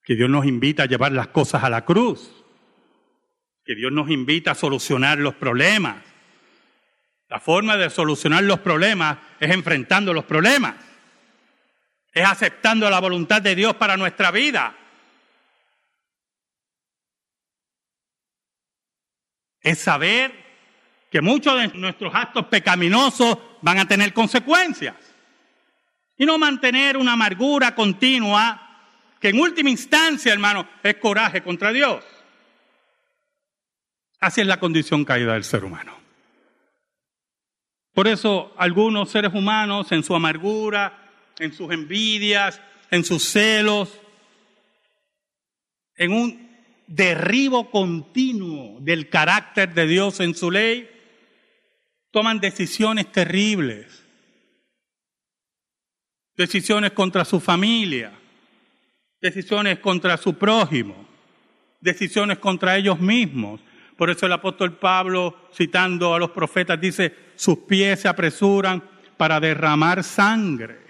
Que 0.02 0.14
Dios 0.14 0.30
nos 0.30 0.46
invita 0.46 0.84
a 0.84 0.86
llevar 0.86 1.12
las 1.12 1.28
cosas 1.28 1.62
a 1.64 1.70
la 1.70 1.84
cruz. 1.84 2.44
Que 3.64 3.74
Dios 3.74 3.92
nos 3.92 4.10
invita 4.10 4.52
a 4.52 4.54
solucionar 4.54 5.18
los 5.18 5.34
problemas. 5.34 6.04
La 7.28 7.40
forma 7.40 7.76
de 7.76 7.90
solucionar 7.90 8.44
los 8.44 8.60
problemas 8.60 9.18
es 9.38 9.50
enfrentando 9.50 10.14
los 10.14 10.24
problemas. 10.24 10.76
Es 12.12 12.26
aceptando 12.26 12.88
la 12.88 13.00
voluntad 13.00 13.42
de 13.42 13.54
Dios 13.54 13.74
para 13.74 13.98
nuestra 13.98 14.30
vida. 14.30 14.74
Es 19.60 19.78
saber 19.78 20.47
que 21.10 21.20
muchos 21.20 21.58
de 21.58 21.68
nuestros 21.78 22.14
actos 22.14 22.46
pecaminosos 22.46 23.38
van 23.62 23.78
a 23.78 23.88
tener 23.88 24.12
consecuencias. 24.12 24.96
Y 26.16 26.26
no 26.26 26.38
mantener 26.38 26.96
una 26.96 27.12
amargura 27.12 27.74
continua 27.74 28.64
que 29.20 29.28
en 29.28 29.40
última 29.40 29.70
instancia, 29.70 30.32
hermano, 30.32 30.68
es 30.82 30.96
coraje 30.96 31.42
contra 31.42 31.72
Dios. 31.72 32.04
Así 34.20 34.40
es 34.40 34.46
la 34.46 34.60
condición 34.60 35.04
caída 35.04 35.34
del 35.34 35.44
ser 35.44 35.64
humano. 35.64 35.96
Por 37.92 38.06
eso 38.06 38.52
algunos 38.56 39.10
seres 39.10 39.32
humanos 39.34 39.90
en 39.92 40.02
su 40.02 40.14
amargura, 40.14 41.10
en 41.38 41.52
sus 41.52 41.72
envidias, 41.72 42.60
en 42.90 43.04
sus 43.04 43.24
celos, 43.24 44.00
en 45.96 46.12
un 46.12 46.48
derribo 46.86 47.70
continuo 47.70 48.78
del 48.80 49.08
carácter 49.08 49.74
de 49.74 49.86
Dios 49.86 50.20
en 50.20 50.34
su 50.34 50.50
ley, 50.50 50.88
toman 52.10 52.40
decisiones 52.40 53.10
terribles, 53.12 54.04
decisiones 56.36 56.92
contra 56.92 57.24
su 57.24 57.40
familia, 57.40 58.12
decisiones 59.20 59.78
contra 59.80 60.16
su 60.16 60.34
prójimo, 60.34 61.06
decisiones 61.80 62.38
contra 62.38 62.76
ellos 62.76 63.00
mismos. 63.00 63.60
Por 63.96 64.10
eso 64.10 64.26
el 64.26 64.32
apóstol 64.32 64.78
Pablo, 64.78 65.48
citando 65.52 66.14
a 66.14 66.18
los 66.18 66.30
profetas, 66.30 66.80
dice, 66.80 67.14
sus 67.34 67.58
pies 67.58 68.00
se 68.00 68.08
apresuran 68.08 68.82
para 69.16 69.40
derramar 69.40 70.04
sangre. 70.04 70.86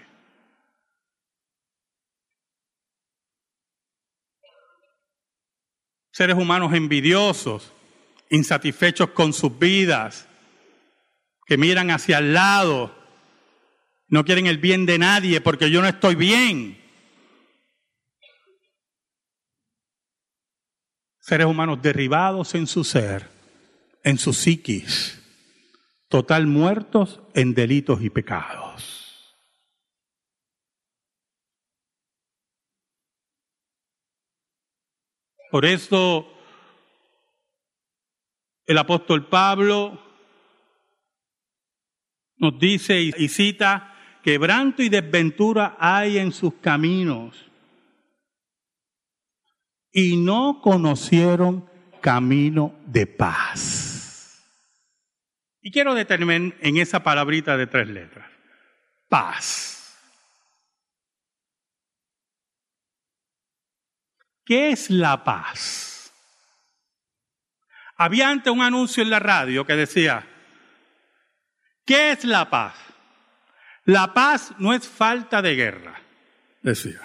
Seres 6.11 6.35
humanos 6.35 6.73
envidiosos, 6.73 7.73
insatisfechos 8.29 9.09
con 9.11 9.33
sus 9.33 9.57
vidas, 9.57 10.28
que 11.49 11.57
miran 11.57 11.89
hacia 11.89 12.19
el 12.19 12.31
lado, 12.31 12.95
no 14.07 14.23
quieren 14.23 14.45
el 14.45 14.59
bien 14.59 14.85
de 14.85 14.99
nadie 14.99 15.41
porque 15.41 15.71
yo 15.71 15.81
no 15.81 15.87
estoy 15.87 16.13
bien. 16.13 16.79
Seres 21.19 21.47
humanos 21.47 21.81
derribados 21.81 22.53
en 22.53 22.67
su 22.67 22.83
ser, 22.83 23.31
en 24.03 24.19
su 24.19 24.31
psiquis, 24.31 25.19
total 26.07 26.45
muertos 26.45 27.19
en 27.33 27.55
delitos 27.55 28.03
y 28.03 28.11
pecados. 28.11 29.35
Por 35.49 35.65
eso 35.65 36.31
el 38.67 38.77
apóstol 38.77 39.27
Pablo 39.27 40.08
nos 42.39 42.57
dice 42.57 42.99
y 42.99 43.27
cita, 43.27 43.93
quebranto 44.23 44.81
y 44.81 44.89
desventura 44.89 45.77
hay 45.79 46.17
en 46.17 46.31
sus 46.31 46.55
caminos 46.55 47.49
y 49.91 50.17
no 50.17 50.61
conocieron 50.61 51.69
camino 52.01 52.75
de 52.85 53.07
paz. 53.07 54.45
Y 55.61 55.71
quiero 55.71 55.93
detenerme 55.93 56.55
en 56.59 56.77
esa 56.77 57.03
palabrita 57.03 57.57
de 57.57 57.67
tres 57.67 57.87
letras. 57.87 58.29
Paz. 59.09 59.97
¿Qué 64.45 64.71
es 64.71 64.89
la 64.89 65.23
paz? 65.23 66.11
Había 67.97 68.29
antes 68.29 68.51
un 68.51 68.61
anuncio 68.61 69.03
en 69.03 69.09
la 69.09 69.19
radio 69.19 69.65
que 69.65 69.75
decía, 69.75 70.25
¿qué 71.89 72.11
es 72.11 72.23
la 72.23 72.47
paz? 72.51 72.75
La 73.85 74.13
paz 74.13 74.53
no 74.59 74.75
es 74.75 74.87
falta 74.87 75.41
de 75.41 75.55
guerra, 75.55 75.99
decía. 76.61 77.01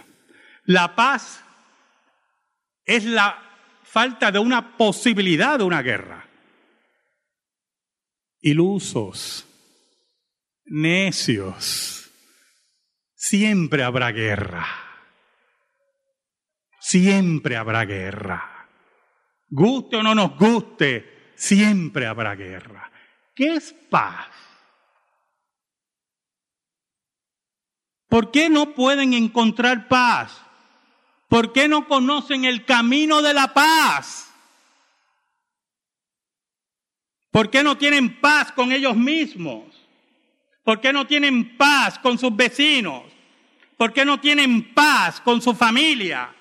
La 0.64 0.94
paz 0.94 1.42
es 2.84 3.04
la 3.06 3.42
falta 3.82 4.30
de 4.30 4.38
una 4.38 4.76
posibilidad 4.76 5.56
de 5.56 5.64
una 5.64 5.80
guerra. 5.80 6.28
Ilusos, 8.42 9.46
necios, 10.66 12.10
siempre 13.14 13.82
habrá 13.82 14.12
guerra. 14.12 14.66
Siempre 16.78 17.56
habrá 17.56 17.86
guerra. 17.86 18.68
Guste 19.48 19.96
o 19.96 20.02
no 20.02 20.14
nos 20.14 20.36
guste, 20.36 21.32
siempre 21.36 22.04
habrá 22.04 22.34
guerra. 22.34 22.92
¿Qué 23.34 23.54
es 23.54 23.72
paz? 23.88 24.53
¿Por 28.14 28.30
qué 28.30 28.48
no 28.48 28.74
pueden 28.74 29.12
encontrar 29.12 29.88
paz? 29.88 30.40
¿Por 31.26 31.52
qué 31.52 31.66
no 31.66 31.88
conocen 31.88 32.44
el 32.44 32.64
camino 32.64 33.20
de 33.22 33.34
la 33.34 33.52
paz? 33.52 34.32
¿Por 37.32 37.50
qué 37.50 37.64
no 37.64 37.76
tienen 37.76 38.20
paz 38.20 38.52
con 38.52 38.70
ellos 38.70 38.94
mismos? 38.94 39.64
¿Por 40.62 40.80
qué 40.80 40.92
no 40.92 41.08
tienen 41.08 41.56
paz 41.56 41.98
con 41.98 42.16
sus 42.16 42.36
vecinos? 42.36 43.02
¿Por 43.76 43.92
qué 43.92 44.04
no 44.04 44.20
tienen 44.20 44.72
paz 44.72 45.20
con 45.20 45.42
su 45.42 45.52
familia? 45.52 46.32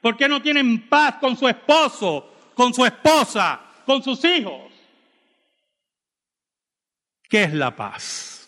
¿Por 0.00 0.16
qué 0.16 0.28
no 0.28 0.40
tienen 0.40 0.88
paz 0.88 1.16
con 1.16 1.36
su 1.36 1.48
esposo, 1.48 2.52
con 2.54 2.72
su 2.72 2.86
esposa, 2.86 3.60
con 3.84 4.00
sus 4.00 4.24
hijos? 4.24 4.72
¿Qué 7.28 7.42
es 7.42 7.52
la 7.52 7.74
paz? 7.74 8.39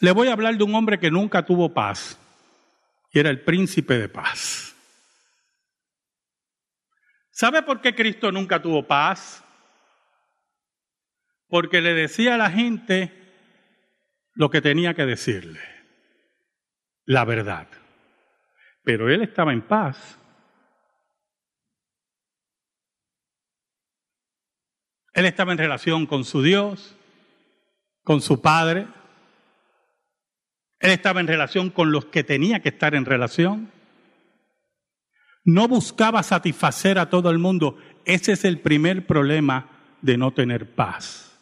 Le 0.00 0.12
voy 0.12 0.28
a 0.28 0.32
hablar 0.32 0.56
de 0.56 0.64
un 0.64 0.74
hombre 0.74 0.98
que 0.98 1.10
nunca 1.10 1.44
tuvo 1.44 1.72
paz 1.72 2.18
y 3.12 3.18
era 3.18 3.28
el 3.28 3.42
príncipe 3.42 3.98
de 3.98 4.08
paz. 4.08 4.74
¿Sabe 7.30 7.62
por 7.62 7.80
qué 7.82 7.94
Cristo 7.94 8.32
nunca 8.32 8.60
tuvo 8.60 8.86
paz? 8.86 9.44
Porque 11.48 11.82
le 11.82 11.92
decía 11.92 12.34
a 12.34 12.38
la 12.38 12.50
gente 12.50 13.12
lo 14.34 14.50
que 14.50 14.62
tenía 14.62 14.94
que 14.94 15.04
decirle, 15.04 15.60
la 17.04 17.26
verdad. 17.26 17.68
Pero 18.82 19.10
él 19.10 19.20
estaba 19.22 19.52
en 19.52 19.62
paz. 19.62 20.18
Él 25.12 25.26
estaba 25.26 25.52
en 25.52 25.58
relación 25.58 26.06
con 26.06 26.24
su 26.24 26.42
Dios, 26.42 26.96
con 28.02 28.22
su 28.22 28.40
Padre, 28.40 28.86
él 30.80 30.90
estaba 30.90 31.20
en 31.20 31.26
relación 31.26 31.70
con 31.70 31.92
los 31.92 32.06
que 32.06 32.24
tenía 32.24 32.60
que 32.60 32.70
estar 32.70 32.94
en 32.94 33.04
relación. 33.04 33.70
No 35.44 35.68
buscaba 35.68 36.22
satisfacer 36.22 36.98
a 36.98 37.10
todo 37.10 37.30
el 37.30 37.38
mundo. 37.38 37.76
Ese 38.06 38.32
es 38.32 38.44
el 38.44 38.60
primer 38.60 39.06
problema 39.06 39.70
de 40.00 40.16
no 40.16 40.32
tener 40.32 40.74
paz. 40.74 41.38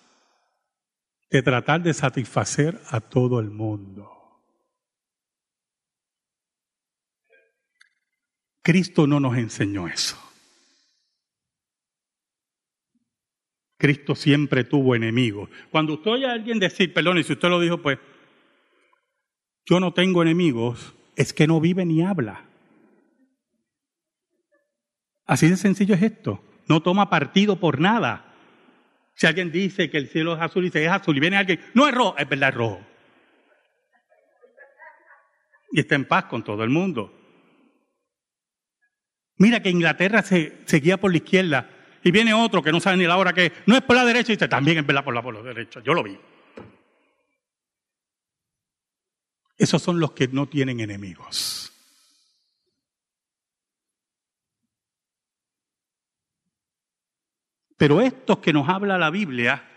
De 1.31 1.43
tratar 1.43 1.83
de 1.83 1.95
satisfacer 1.95 2.81
a 2.91 3.01
todo 3.01 3.39
el 3.39 3.51
mundo. 3.51 4.11
Cristo 8.63 9.07
no 9.07 9.21
nos 9.21 9.37
enseñó 9.37 9.87
eso. 9.87 10.19
Cristo 13.79 14.17
siempre 14.17 14.65
tuvo 14.65 14.97
enemigos. 14.97 15.49
Cuando 15.71 15.95
usted 15.95 16.11
oye 16.11 16.27
a 16.27 16.33
alguien 16.33 16.59
decir, 16.59 16.93
perdón, 16.93 17.19
y 17.19 17.23
si 17.23 17.35
usted 17.35 17.49
lo 17.49 17.61
dijo, 17.61 17.81
pues 17.81 17.99
yo 19.69 19.81
no 19.81 19.93
tengo 19.93 20.23
enemigos, 20.23 20.95
es 21.15 21.35
que 21.35 21.47
no 21.47 21.61
vive 21.61 21.85
ni 21.85 22.03
habla. 22.03 22.45
Así 25.27 25.47
de 25.47 25.59
sencillo 25.59 25.95
es 25.95 26.03
esto. 26.03 26.43
No 26.69 26.81
toma 26.81 27.11
partido 27.11 27.61
por 27.61 27.79
nada. 27.79 28.35
Si 29.15 29.27
alguien 29.27 29.53
dice 29.53 29.91
que 29.91 29.99
el 29.99 30.09
cielo 30.09 30.35
es 30.35 30.41
azul 30.41 30.65
y 30.65 30.69
dice 30.69 30.85
es 30.85 30.91
azul 30.91 31.15
y 31.19 31.21
viene 31.21 31.37
alguien, 31.37 31.61
no 31.75 31.87
es 31.87 31.95
rojo, 31.95 32.17
es 32.17 32.27
verdad, 32.27 32.49
es 32.49 32.55
rojo. 32.55 32.81
Y 35.73 35.81
está 35.81 35.97
en 35.97 36.07
paz 36.07 36.25
con 36.25 36.43
todo 36.43 36.65
el 36.65 36.71
mundo. 36.71 37.13
Mira 39.37 39.61
que 39.61 39.69
Inglaterra 39.69 40.23
se, 40.23 40.65
guía 40.81 40.97
por 40.97 41.11
la 41.11 41.19
izquierda 41.19 41.69
y 42.03 42.11
viene 42.11 42.33
otro 42.33 42.63
que 42.63 42.73
no 42.73 42.81
sabe 42.81 42.97
ni 42.97 43.05
la 43.05 43.19
hora 43.19 43.35
que 43.35 43.53
no 43.67 43.77
es 43.77 43.83
por 43.83 43.97
la 43.97 44.07
derecha 44.07 44.33
y 44.33 44.37
dice 44.37 44.49
también 44.49 44.79
es 44.79 44.87
verdad 44.87 45.05
por 45.05 45.15
la, 45.15 45.21
por 45.23 45.35
la 45.35 45.43
derecha. 45.43 45.83
Yo 45.85 45.93
lo 45.93 46.03
vi. 46.03 46.19
Esos 49.59 49.83
son 49.83 49.99
los 49.99 50.13
que 50.13 50.29
no 50.29 50.47
tienen 50.47 50.79
enemigos. 50.79 51.73
Pero 57.77 58.01
estos 58.01 58.39
que 58.39 58.53
nos 58.53 58.69
habla 58.69 58.99
la 58.99 59.11
Biblia 59.11 59.69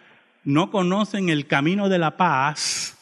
no 0.44 0.72
conocen 0.72 1.30
el 1.30 1.48
camino 1.48 1.90
de 1.90 1.98
la 1.98 2.16
paz 2.16 2.98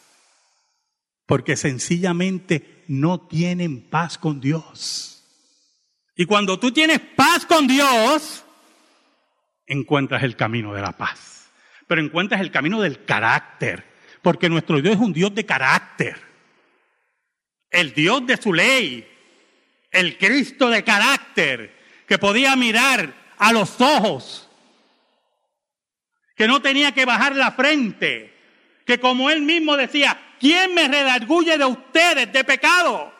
porque 1.25 1.55
sencillamente 1.55 2.83
no 2.87 3.19
tienen 3.19 3.81
paz 3.81 4.17
con 4.17 4.41
Dios. 4.41 5.23
Y 6.15 6.25
cuando 6.25 6.59
tú 6.59 6.71
tienes 6.71 6.99
paz 6.99 7.45
con 7.45 7.67
Dios, 7.67 8.43
encuentras 9.67 10.23
el 10.23 10.35
camino 10.35 10.73
de 10.73 10.81
la 10.81 10.93
paz. 10.93 11.51
Pero 11.87 12.01
encuentras 12.01 12.41
el 12.41 12.51
camino 12.51 12.81
del 12.81 13.05
carácter, 13.05 13.85
porque 14.21 14.49
nuestro 14.49 14.81
Dios 14.81 14.95
es 14.95 14.99
un 14.99 15.13
Dios 15.13 15.33
de 15.33 15.45
carácter 15.45 16.28
el 17.69 17.93
Dios 17.93 18.25
de 18.25 18.37
su 18.37 18.53
ley, 18.53 19.07
el 19.91 20.17
Cristo 20.17 20.69
de 20.69 20.83
carácter, 20.83 21.77
que 22.07 22.17
podía 22.17 22.55
mirar 22.55 23.13
a 23.37 23.53
los 23.53 23.79
ojos, 23.79 24.49
que 26.35 26.47
no 26.47 26.61
tenía 26.61 26.93
que 26.93 27.05
bajar 27.05 27.35
la 27.35 27.51
frente, 27.51 28.33
que 28.85 28.99
como 28.99 29.29
él 29.29 29.41
mismo 29.41 29.77
decía, 29.77 30.35
¿quién 30.39 30.73
me 30.73 30.87
redarguye 30.87 31.57
de 31.57 31.65
ustedes 31.65 32.31
de 32.31 32.43
pecado? 32.43 33.13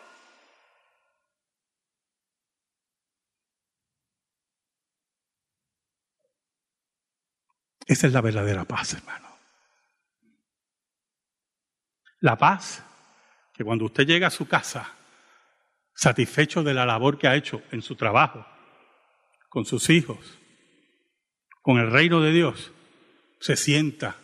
Esa 7.86 8.06
es 8.06 8.12
la 8.12 8.20
verdadera 8.20 8.64
paz, 8.64 8.94
hermano. 8.94 9.28
La 12.20 12.36
paz 12.36 12.84
que 13.60 13.64
cuando 13.64 13.84
usted 13.84 14.06
llega 14.06 14.28
a 14.28 14.30
su 14.30 14.48
casa, 14.48 14.90
satisfecho 15.94 16.62
de 16.62 16.72
la 16.72 16.86
labor 16.86 17.18
que 17.18 17.28
ha 17.28 17.36
hecho 17.36 17.62
en 17.72 17.82
su 17.82 17.94
trabajo, 17.94 18.46
con 19.50 19.66
sus 19.66 19.90
hijos, 19.90 20.38
con 21.60 21.78
el 21.78 21.90
reino 21.90 22.22
de 22.22 22.32
Dios, 22.32 22.72
se 23.38 23.56
sienta 23.56 24.16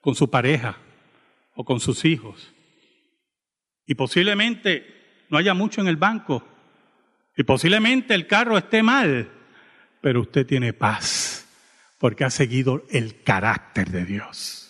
con 0.00 0.14
su 0.14 0.30
pareja 0.30 0.76
o 1.56 1.64
con 1.64 1.80
sus 1.80 2.04
hijos. 2.04 2.52
Y 3.86 3.96
posiblemente 3.96 5.24
no 5.30 5.38
haya 5.38 5.52
mucho 5.52 5.80
en 5.80 5.88
el 5.88 5.96
banco. 5.96 6.46
Y 7.36 7.42
posiblemente 7.42 8.14
el 8.14 8.28
carro 8.28 8.56
esté 8.56 8.84
mal. 8.84 9.32
Pero 10.00 10.20
usted 10.20 10.46
tiene 10.46 10.72
paz 10.74 11.44
porque 11.98 12.22
ha 12.22 12.30
seguido 12.30 12.86
el 12.88 13.24
carácter 13.24 13.90
de 13.90 14.04
Dios. 14.04 14.69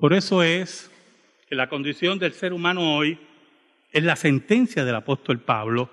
Por 0.00 0.14
eso 0.14 0.42
es 0.42 0.90
que 1.46 1.54
la 1.54 1.68
condición 1.68 2.18
del 2.18 2.32
ser 2.32 2.54
humano 2.54 2.96
hoy 2.96 3.20
es 3.92 4.02
la 4.02 4.16
sentencia 4.16 4.82
del 4.86 4.94
apóstol 4.94 5.40
Pablo, 5.40 5.90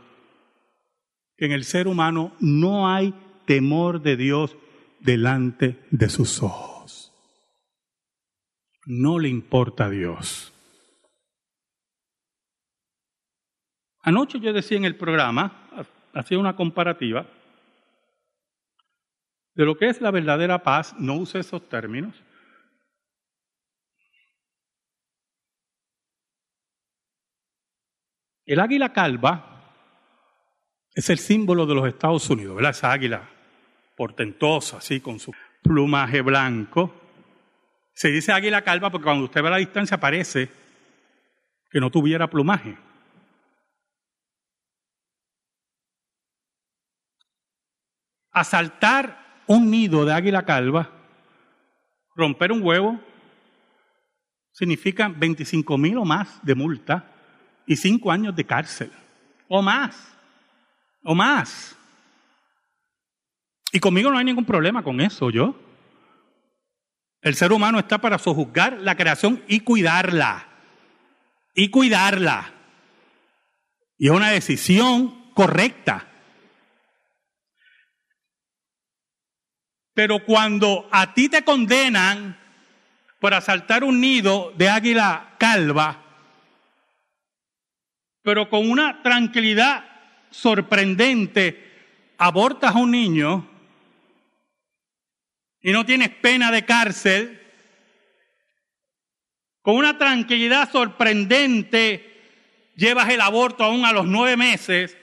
que 1.36 1.46
en 1.46 1.52
el 1.52 1.66
ser 1.66 1.90
humano 1.90 2.34
no 2.40 2.90
hay 2.90 3.14
temor 3.46 4.02
de 4.02 4.16
Dios 4.16 4.56
delante 5.02 5.86
de 5.92 6.08
sus 6.08 6.42
ojos. 6.42 7.14
No 8.86 9.20
le 9.20 9.28
importa 9.28 9.86
a 9.86 9.90
Dios. 9.90 10.54
Anoche 14.02 14.40
yo 14.40 14.54
decía 14.54 14.78
en 14.78 14.86
el 14.86 14.96
programa, 14.96 15.70
hacía 16.14 16.40
una 16.40 16.56
comparativa 16.56 17.28
de 19.54 19.66
lo 19.66 19.76
que 19.78 19.90
es 19.90 20.00
la 20.00 20.12
verdadera 20.12 20.64
paz, 20.64 20.96
no 20.98 21.16
use 21.16 21.40
esos 21.40 21.68
términos, 21.68 22.16
El 28.48 28.62
águila 28.62 28.94
calva 28.94 29.76
es 30.96 31.10
el 31.10 31.20
símbolo 31.20 31.66
de 31.66 31.76
los 31.76 31.86
Estados 31.86 32.30
Unidos, 32.30 32.56
¿verdad? 32.56 32.72
Esa 32.72 32.94
águila 32.94 33.30
portentosa, 33.98 34.78
así, 34.78 35.02
con 35.02 35.20
su 35.20 35.34
plumaje 35.62 36.22
blanco. 36.22 36.94
Se 37.94 38.08
dice 38.08 38.32
águila 38.32 38.62
calva 38.62 38.90
porque 38.90 39.04
cuando 39.04 39.26
usted 39.26 39.42
ve 39.42 39.50
a 39.50 39.52
la 39.52 39.58
distancia 39.58 40.00
parece 40.00 40.50
que 41.70 41.82
no 41.82 41.92
tuviera 41.92 42.30
plumaje. 42.30 42.78
Asaltar 48.32 49.44
un 49.48 49.70
nido 49.70 50.06
de 50.06 50.14
águila 50.14 50.46
calva, 50.46 50.90
romper 52.16 52.54
un 52.54 52.62
huevo, 52.64 52.98
significa 54.54 55.10
25 55.10 55.78
mil 55.78 55.98
o 55.98 56.06
más 56.06 56.40
de 56.46 56.56
multa 56.56 57.17
y 57.68 57.76
cinco 57.76 58.12
años 58.12 58.36
de 58.36 58.46
cárcel, 58.46 58.92
o 59.50 59.62
más, 59.62 60.18
o 61.04 61.14
más. 61.14 61.78
Y 63.74 63.80
conmigo 63.80 64.10
no 64.10 64.18
hay 64.18 64.26
ningún 64.26 64.46
problema 64.46 64.82
con 64.82 65.02
eso, 65.02 65.30
yo. 65.30 65.54
El 67.22 67.36
ser 67.36 67.52
humano 67.52 67.78
está 67.78 67.98
para 67.98 68.18
sojuzgar 68.18 68.80
la 68.80 68.96
creación 68.96 69.44
y 69.48 69.60
cuidarla. 69.60 70.48
Y 71.54 71.70
cuidarla. 71.70 72.54
Y 73.98 74.08
es 74.08 74.14
una 74.14 74.30
decisión 74.30 75.34
correcta. 75.34 76.08
Pero 79.94 80.24
cuando 80.24 80.88
a 80.92 81.14
ti 81.14 81.28
te 81.28 81.44
condenan 81.44 82.40
por 83.20 83.34
asaltar 83.34 83.84
un 83.84 84.00
nido 84.00 84.54
de 84.56 84.70
águila 84.70 85.36
calva, 85.38 86.07
pero 88.28 88.50
con 88.50 88.70
una 88.70 89.02
tranquilidad 89.04 89.86
sorprendente, 90.32 92.12
abortas 92.18 92.76
a 92.76 92.78
un 92.78 92.92
niño 92.92 93.50
y 95.62 95.72
no 95.72 95.86
tienes 95.86 96.10
pena 96.10 96.52
de 96.52 96.66
cárcel, 96.66 97.42
con 99.62 99.78
una 99.78 99.98
tranquilidad 99.98 100.70
sorprendente 100.70 102.74
llevas 102.76 103.08
el 103.08 103.22
aborto 103.22 103.64
aún 103.64 103.86
a 103.86 103.94
los 103.94 104.06
nueve 104.06 104.36
meses 104.36 104.98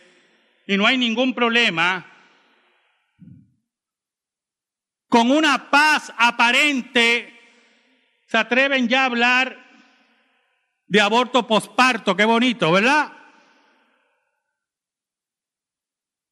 y 0.67 0.77
no 0.77 0.87
hay 0.87 0.99
ningún 0.99 1.33
problema, 1.33 2.07
con 5.09 5.31
una 5.31 5.71
paz 5.71 6.13
aparente 6.19 7.41
se 8.27 8.37
atreven 8.37 8.87
ya 8.87 9.05
a 9.05 9.07
hablar 9.07 9.64
de 10.95 11.01
aborto 11.01 11.45
posparto, 11.45 12.15
qué 12.15 12.25
bonito, 12.25 12.71
¿verdad? 12.71 13.11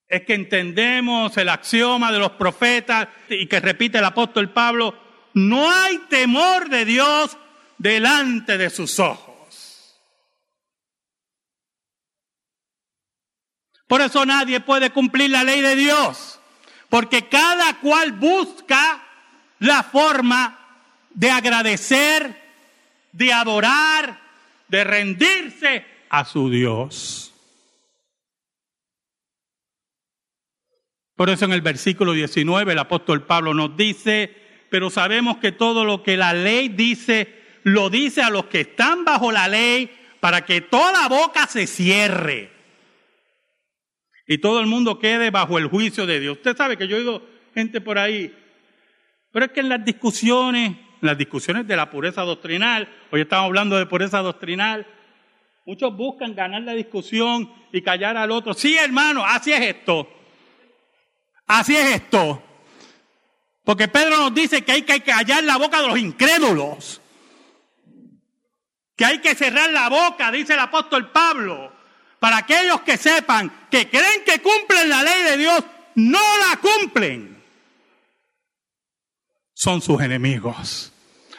Es 0.06 0.22
que 0.22 0.34
entendemos 0.34 1.36
el 1.36 1.48
axioma 1.48 2.12
de 2.12 2.20
los 2.20 2.30
profetas 2.30 3.08
y 3.28 3.48
que 3.48 3.58
repite 3.58 3.98
el 3.98 4.04
apóstol 4.04 4.52
Pablo, 4.52 4.96
no 5.34 5.68
hay 5.68 5.98
temor 6.08 6.68
de 6.68 6.84
Dios 6.84 7.36
delante 7.76 8.56
de 8.56 8.70
sus 8.70 9.00
ojos. 9.00 10.00
Por 13.88 14.00
eso 14.00 14.24
nadie 14.24 14.60
puede 14.60 14.90
cumplir 14.90 15.30
la 15.30 15.42
ley 15.42 15.60
de 15.60 15.74
Dios, 15.74 16.38
porque 16.88 17.28
cada 17.28 17.80
cual 17.80 18.12
busca 18.12 19.02
la 19.58 19.82
forma 19.82 20.56
de 21.10 21.32
agradecer, 21.32 22.40
de 23.10 23.32
adorar, 23.32 24.21
de 24.72 24.84
rendirse 24.84 25.84
a 26.08 26.24
su 26.24 26.48
Dios. 26.48 27.34
Por 31.14 31.28
eso 31.28 31.44
en 31.44 31.52
el 31.52 31.60
versículo 31.60 32.14
19 32.14 32.72
el 32.72 32.78
apóstol 32.78 33.26
Pablo 33.26 33.52
nos 33.52 33.76
dice, 33.76 34.34
pero 34.70 34.88
sabemos 34.88 35.36
que 35.36 35.52
todo 35.52 35.84
lo 35.84 36.02
que 36.02 36.16
la 36.16 36.32
ley 36.32 36.70
dice, 36.70 37.42
lo 37.64 37.90
dice 37.90 38.22
a 38.22 38.30
los 38.30 38.46
que 38.46 38.62
están 38.62 39.04
bajo 39.04 39.30
la 39.30 39.46
ley 39.46 39.90
para 40.20 40.46
que 40.46 40.62
toda 40.62 41.06
boca 41.06 41.46
se 41.46 41.66
cierre 41.66 42.50
y 44.26 44.38
todo 44.38 44.58
el 44.58 44.66
mundo 44.66 44.98
quede 44.98 45.30
bajo 45.30 45.58
el 45.58 45.66
juicio 45.66 46.06
de 46.06 46.18
Dios. 46.18 46.38
Usted 46.38 46.56
sabe 46.56 46.78
que 46.78 46.88
yo 46.88 46.96
he 46.96 47.00
oído 47.00 47.28
gente 47.54 47.82
por 47.82 47.98
ahí, 47.98 48.34
pero 49.32 49.44
es 49.44 49.52
que 49.52 49.60
en 49.60 49.68
las 49.68 49.84
discusiones 49.84 50.78
las 51.02 51.18
discusiones 51.18 51.66
de 51.66 51.76
la 51.76 51.90
pureza 51.90 52.22
doctrinal, 52.22 52.88
hoy 53.10 53.22
estamos 53.22 53.46
hablando 53.46 53.76
de 53.76 53.86
pureza 53.86 54.20
doctrinal, 54.20 54.86
muchos 55.66 55.94
buscan 55.96 56.34
ganar 56.34 56.62
la 56.62 56.72
discusión 56.74 57.52
y 57.72 57.82
callar 57.82 58.16
al 58.16 58.30
otro. 58.30 58.54
Sí, 58.54 58.76
hermano, 58.76 59.24
así 59.24 59.52
es 59.52 59.60
esto. 59.60 60.08
Así 61.46 61.76
es 61.76 61.96
esto. 61.96 62.40
Porque 63.64 63.88
Pedro 63.88 64.16
nos 64.16 64.34
dice 64.34 64.62
que 64.62 64.72
hay 64.72 64.82
que 64.82 65.00
callar 65.02 65.42
la 65.42 65.56
boca 65.56 65.82
de 65.82 65.88
los 65.88 65.98
incrédulos. 65.98 67.00
Que 68.96 69.04
hay 69.04 69.18
que 69.18 69.34
cerrar 69.34 69.70
la 69.70 69.88
boca, 69.88 70.30
dice 70.30 70.52
el 70.52 70.60
apóstol 70.60 71.10
Pablo, 71.10 71.72
para 72.20 72.38
aquellos 72.38 72.82
que 72.82 72.96
sepan 72.96 73.66
que 73.68 73.88
creen 73.88 74.22
que 74.24 74.40
cumplen 74.40 74.88
la 74.88 75.02
ley 75.02 75.22
de 75.24 75.36
Dios, 75.36 75.64
no 75.96 76.20
la 76.38 76.60
cumplen. 76.60 77.42
Son 79.52 79.80
sus 79.80 80.00
enemigos. 80.00 80.91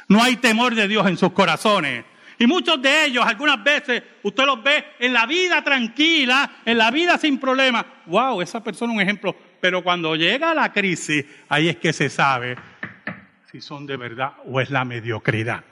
No 0.07 0.21
hay 0.21 0.37
temor 0.37 0.75
de 0.75 0.87
Dios 0.87 1.07
en 1.07 1.17
sus 1.17 1.31
corazones. 1.31 2.05
Y 2.39 2.47
muchos 2.47 2.81
de 2.81 3.05
ellos, 3.05 3.25
algunas 3.25 3.63
veces, 3.63 4.03
usted 4.23 4.45
los 4.45 4.61
ve 4.63 4.83
en 4.99 5.13
la 5.13 5.25
vida 5.25 5.63
tranquila, 5.63 6.57
en 6.65 6.77
la 6.77 6.91
vida 6.91 7.17
sin 7.17 7.37
problemas. 7.37 7.85
¡Wow! 8.07 8.41
Esa 8.41 8.63
persona 8.63 8.91
es 8.91 8.97
un 8.97 9.01
ejemplo. 9.01 9.35
Pero 9.61 9.83
cuando 9.83 10.15
llega 10.15 10.53
la 10.53 10.73
crisis, 10.73 11.25
ahí 11.47 11.69
es 11.69 11.77
que 11.77 11.93
se 11.93 12.09
sabe 12.09 12.57
si 13.51 13.61
son 13.61 13.85
de 13.85 13.97
verdad 13.97 14.33
o 14.45 14.59
es 14.59 14.69
la 14.71 14.83
mediocridad. 14.83 15.63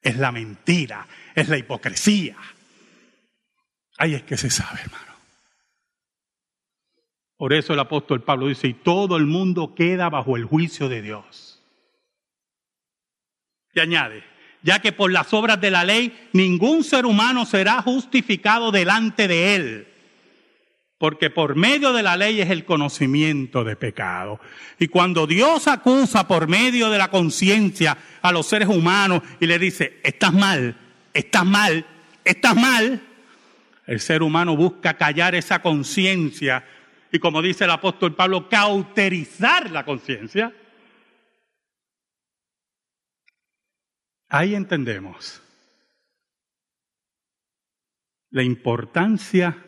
Es 0.00 0.16
la 0.16 0.32
mentira, 0.32 1.06
es 1.34 1.48
la 1.48 1.58
hipocresía. 1.58 2.36
Ahí 3.98 4.14
es 4.14 4.22
que 4.22 4.36
se 4.36 4.48
sabe, 4.48 4.80
hermano. 4.80 5.12
Por 7.36 7.52
eso 7.52 7.72
el 7.72 7.80
apóstol 7.80 8.22
Pablo 8.22 8.46
dice, 8.46 8.68
y 8.68 8.74
todo 8.74 9.16
el 9.16 9.26
mundo 9.26 9.74
queda 9.74 10.08
bajo 10.08 10.36
el 10.36 10.44
juicio 10.44 10.88
de 10.88 11.02
Dios. 11.02 11.51
Y 13.74 13.80
añade, 13.80 14.22
ya 14.62 14.80
que 14.80 14.92
por 14.92 15.10
las 15.10 15.32
obras 15.32 15.60
de 15.60 15.70
la 15.70 15.84
ley 15.84 16.28
ningún 16.32 16.84
ser 16.84 17.06
humano 17.06 17.46
será 17.46 17.82
justificado 17.82 18.70
delante 18.70 19.28
de 19.28 19.54
él, 19.54 19.88
porque 20.98 21.30
por 21.30 21.56
medio 21.56 21.92
de 21.92 22.02
la 22.02 22.16
ley 22.16 22.40
es 22.40 22.50
el 22.50 22.64
conocimiento 22.64 23.64
de 23.64 23.76
pecado. 23.76 24.40
Y 24.78 24.88
cuando 24.88 25.26
Dios 25.26 25.68
acusa 25.68 26.28
por 26.28 26.48
medio 26.48 26.90
de 26.90 26.98
la 26.98 27.10
conciencia 27.10 27.96
a 28.20 28.30
los 28.30 28.46
seres 28.46 28.68
humanos 28.68 29.22
y 29.40 29.46
le 29.46 29.58
dice, 29.58 30.00
estás 30.04 30.32
mal, 30.32 30.76
estás 31.12 31.44
mal, 31.44 31.84
estás 32.24 32.54
mal, 32.54 33.00
el 33.86 34.00
ser 34.00 34.22
humano 34.22 34.56
busca 34.56 34.94
callar 34.94 35.34
esa 35.34 35.60
conciencia 35.60 36.64
y 37.12 37.18
como 37.18 37.42
dice 37.42 37.64
el 37.64 37.70
apóstol 37.70 38.14
Pablo, 38.14 38.48
cauterizar 38.48 39.70
la 39.70 39.84
conciencia 39.84 40.52
Ahí 44.34 44.54
entendemos 44.54 45.42
la 48.30 48.42
importancia 48.42 49.62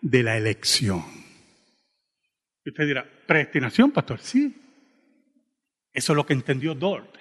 de 0.00 0.22
la 0.22 0.38
elección. 0.38 1.04
Y 2.64 2.70
usted 2.70 2.86
dirá, 2.86 3.06
predestinación, 3.26 3.92
pastor, 3.92 4.18
sí. 4.18 4.56
Eso 5.92 6.12
es 6.12 6.16
lo 6.16 6.24
que 6.24 6.32
entendió 6.32 6.74
Dort. 6.74 7.14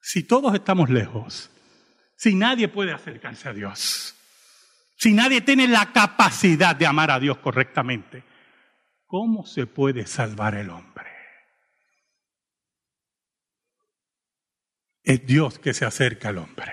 Si 0.00 0.24
todos 0.24 0.56
estamos 0.56 0.90
lejos, 0.90 1.52
si 2.16 2.34
nadie 2.34 2.66
puede 2.66 2.90
acercarse 2.90 3.48
a 3.48 3.52
Dios, 3.52 4.16
si 4.96 5.12
nadie 5.12 5.40
tiene 5.42 5.68
la 5.68 5.92
capacidad 5.92 6.74
de 6.74 6.86
amar 6.86 7.12
a 7.12 7.20
Dios 7.20 7.38
correctamente, 7.38 8.24
¿cómo 9.06 9.46
se 9.46 9.68
puede 9.68 10.04
salvar 10.04 10.56
el 10.56 10.70
hombre? 10.70 11.11
Es 15.02 15.26
Dios 15.26 15.58
que 15.58 15.74
se 15.74 15.84
acerca 15.84 16.28
al 16.28 16.38
hombre. 16.38 16.72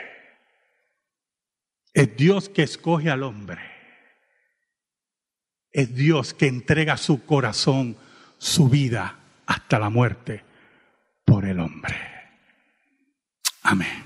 Es 1.94 2.15
Dios 2.15 2.50
que 2.50 2.63
escoge 2.63 3.10
al 3.10 3.24
hombre. 3.24 3.62
Es 5.72 5.94
Dios 5.96 6.34
que 6.34 6.48
entrega 6.48 6.98
su 6.98 7.26
corazón, 7.26 7.98
su 8.38 8.70
vida, 8.70 9.20
hasta 9.46 9.80
la 9.80 9.89
muerte 9.89 10.44
por 11.26 11.46
el 11.46 11.60
hombre. 11.60 11.96
Amén. 13.63 14.04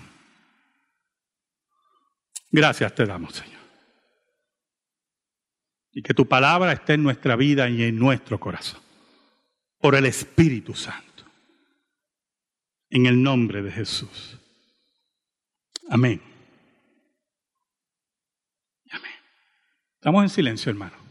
Gracias 2.49 2.93
te 2.95 3.05
damos, 3.05 3.35
Señor. 3.35 3.61
Y 5.91 6.01
que 6.01 6.13
tu 6.13 6.27
palabra 6.27 6.71
esté 6.71 6.93
en 6.93 7.03
nuestra 7.03 7.35
vida 7.35 7.69
y 7.69 7.83
en 7.83 7.99
nuestro 7.99 8.39
corazón. 8.39 8.81
Por 9.79 9.95
el 9.95 10.05
Espíritu 10.05 10.73
Santo. 10.73 11.12
En 12.93 13.07
el 13.07 13.23
nombre 13.23 13.63
de 13.63 13.71
Jesús. 13.71 14.37
Amén. 15.89 16.21
Amén. 18.91 19.11
Estamos 19.95 20.21
en 20.21 20.29
silencio, 20.29 20.69
hermano. 20.69 21.02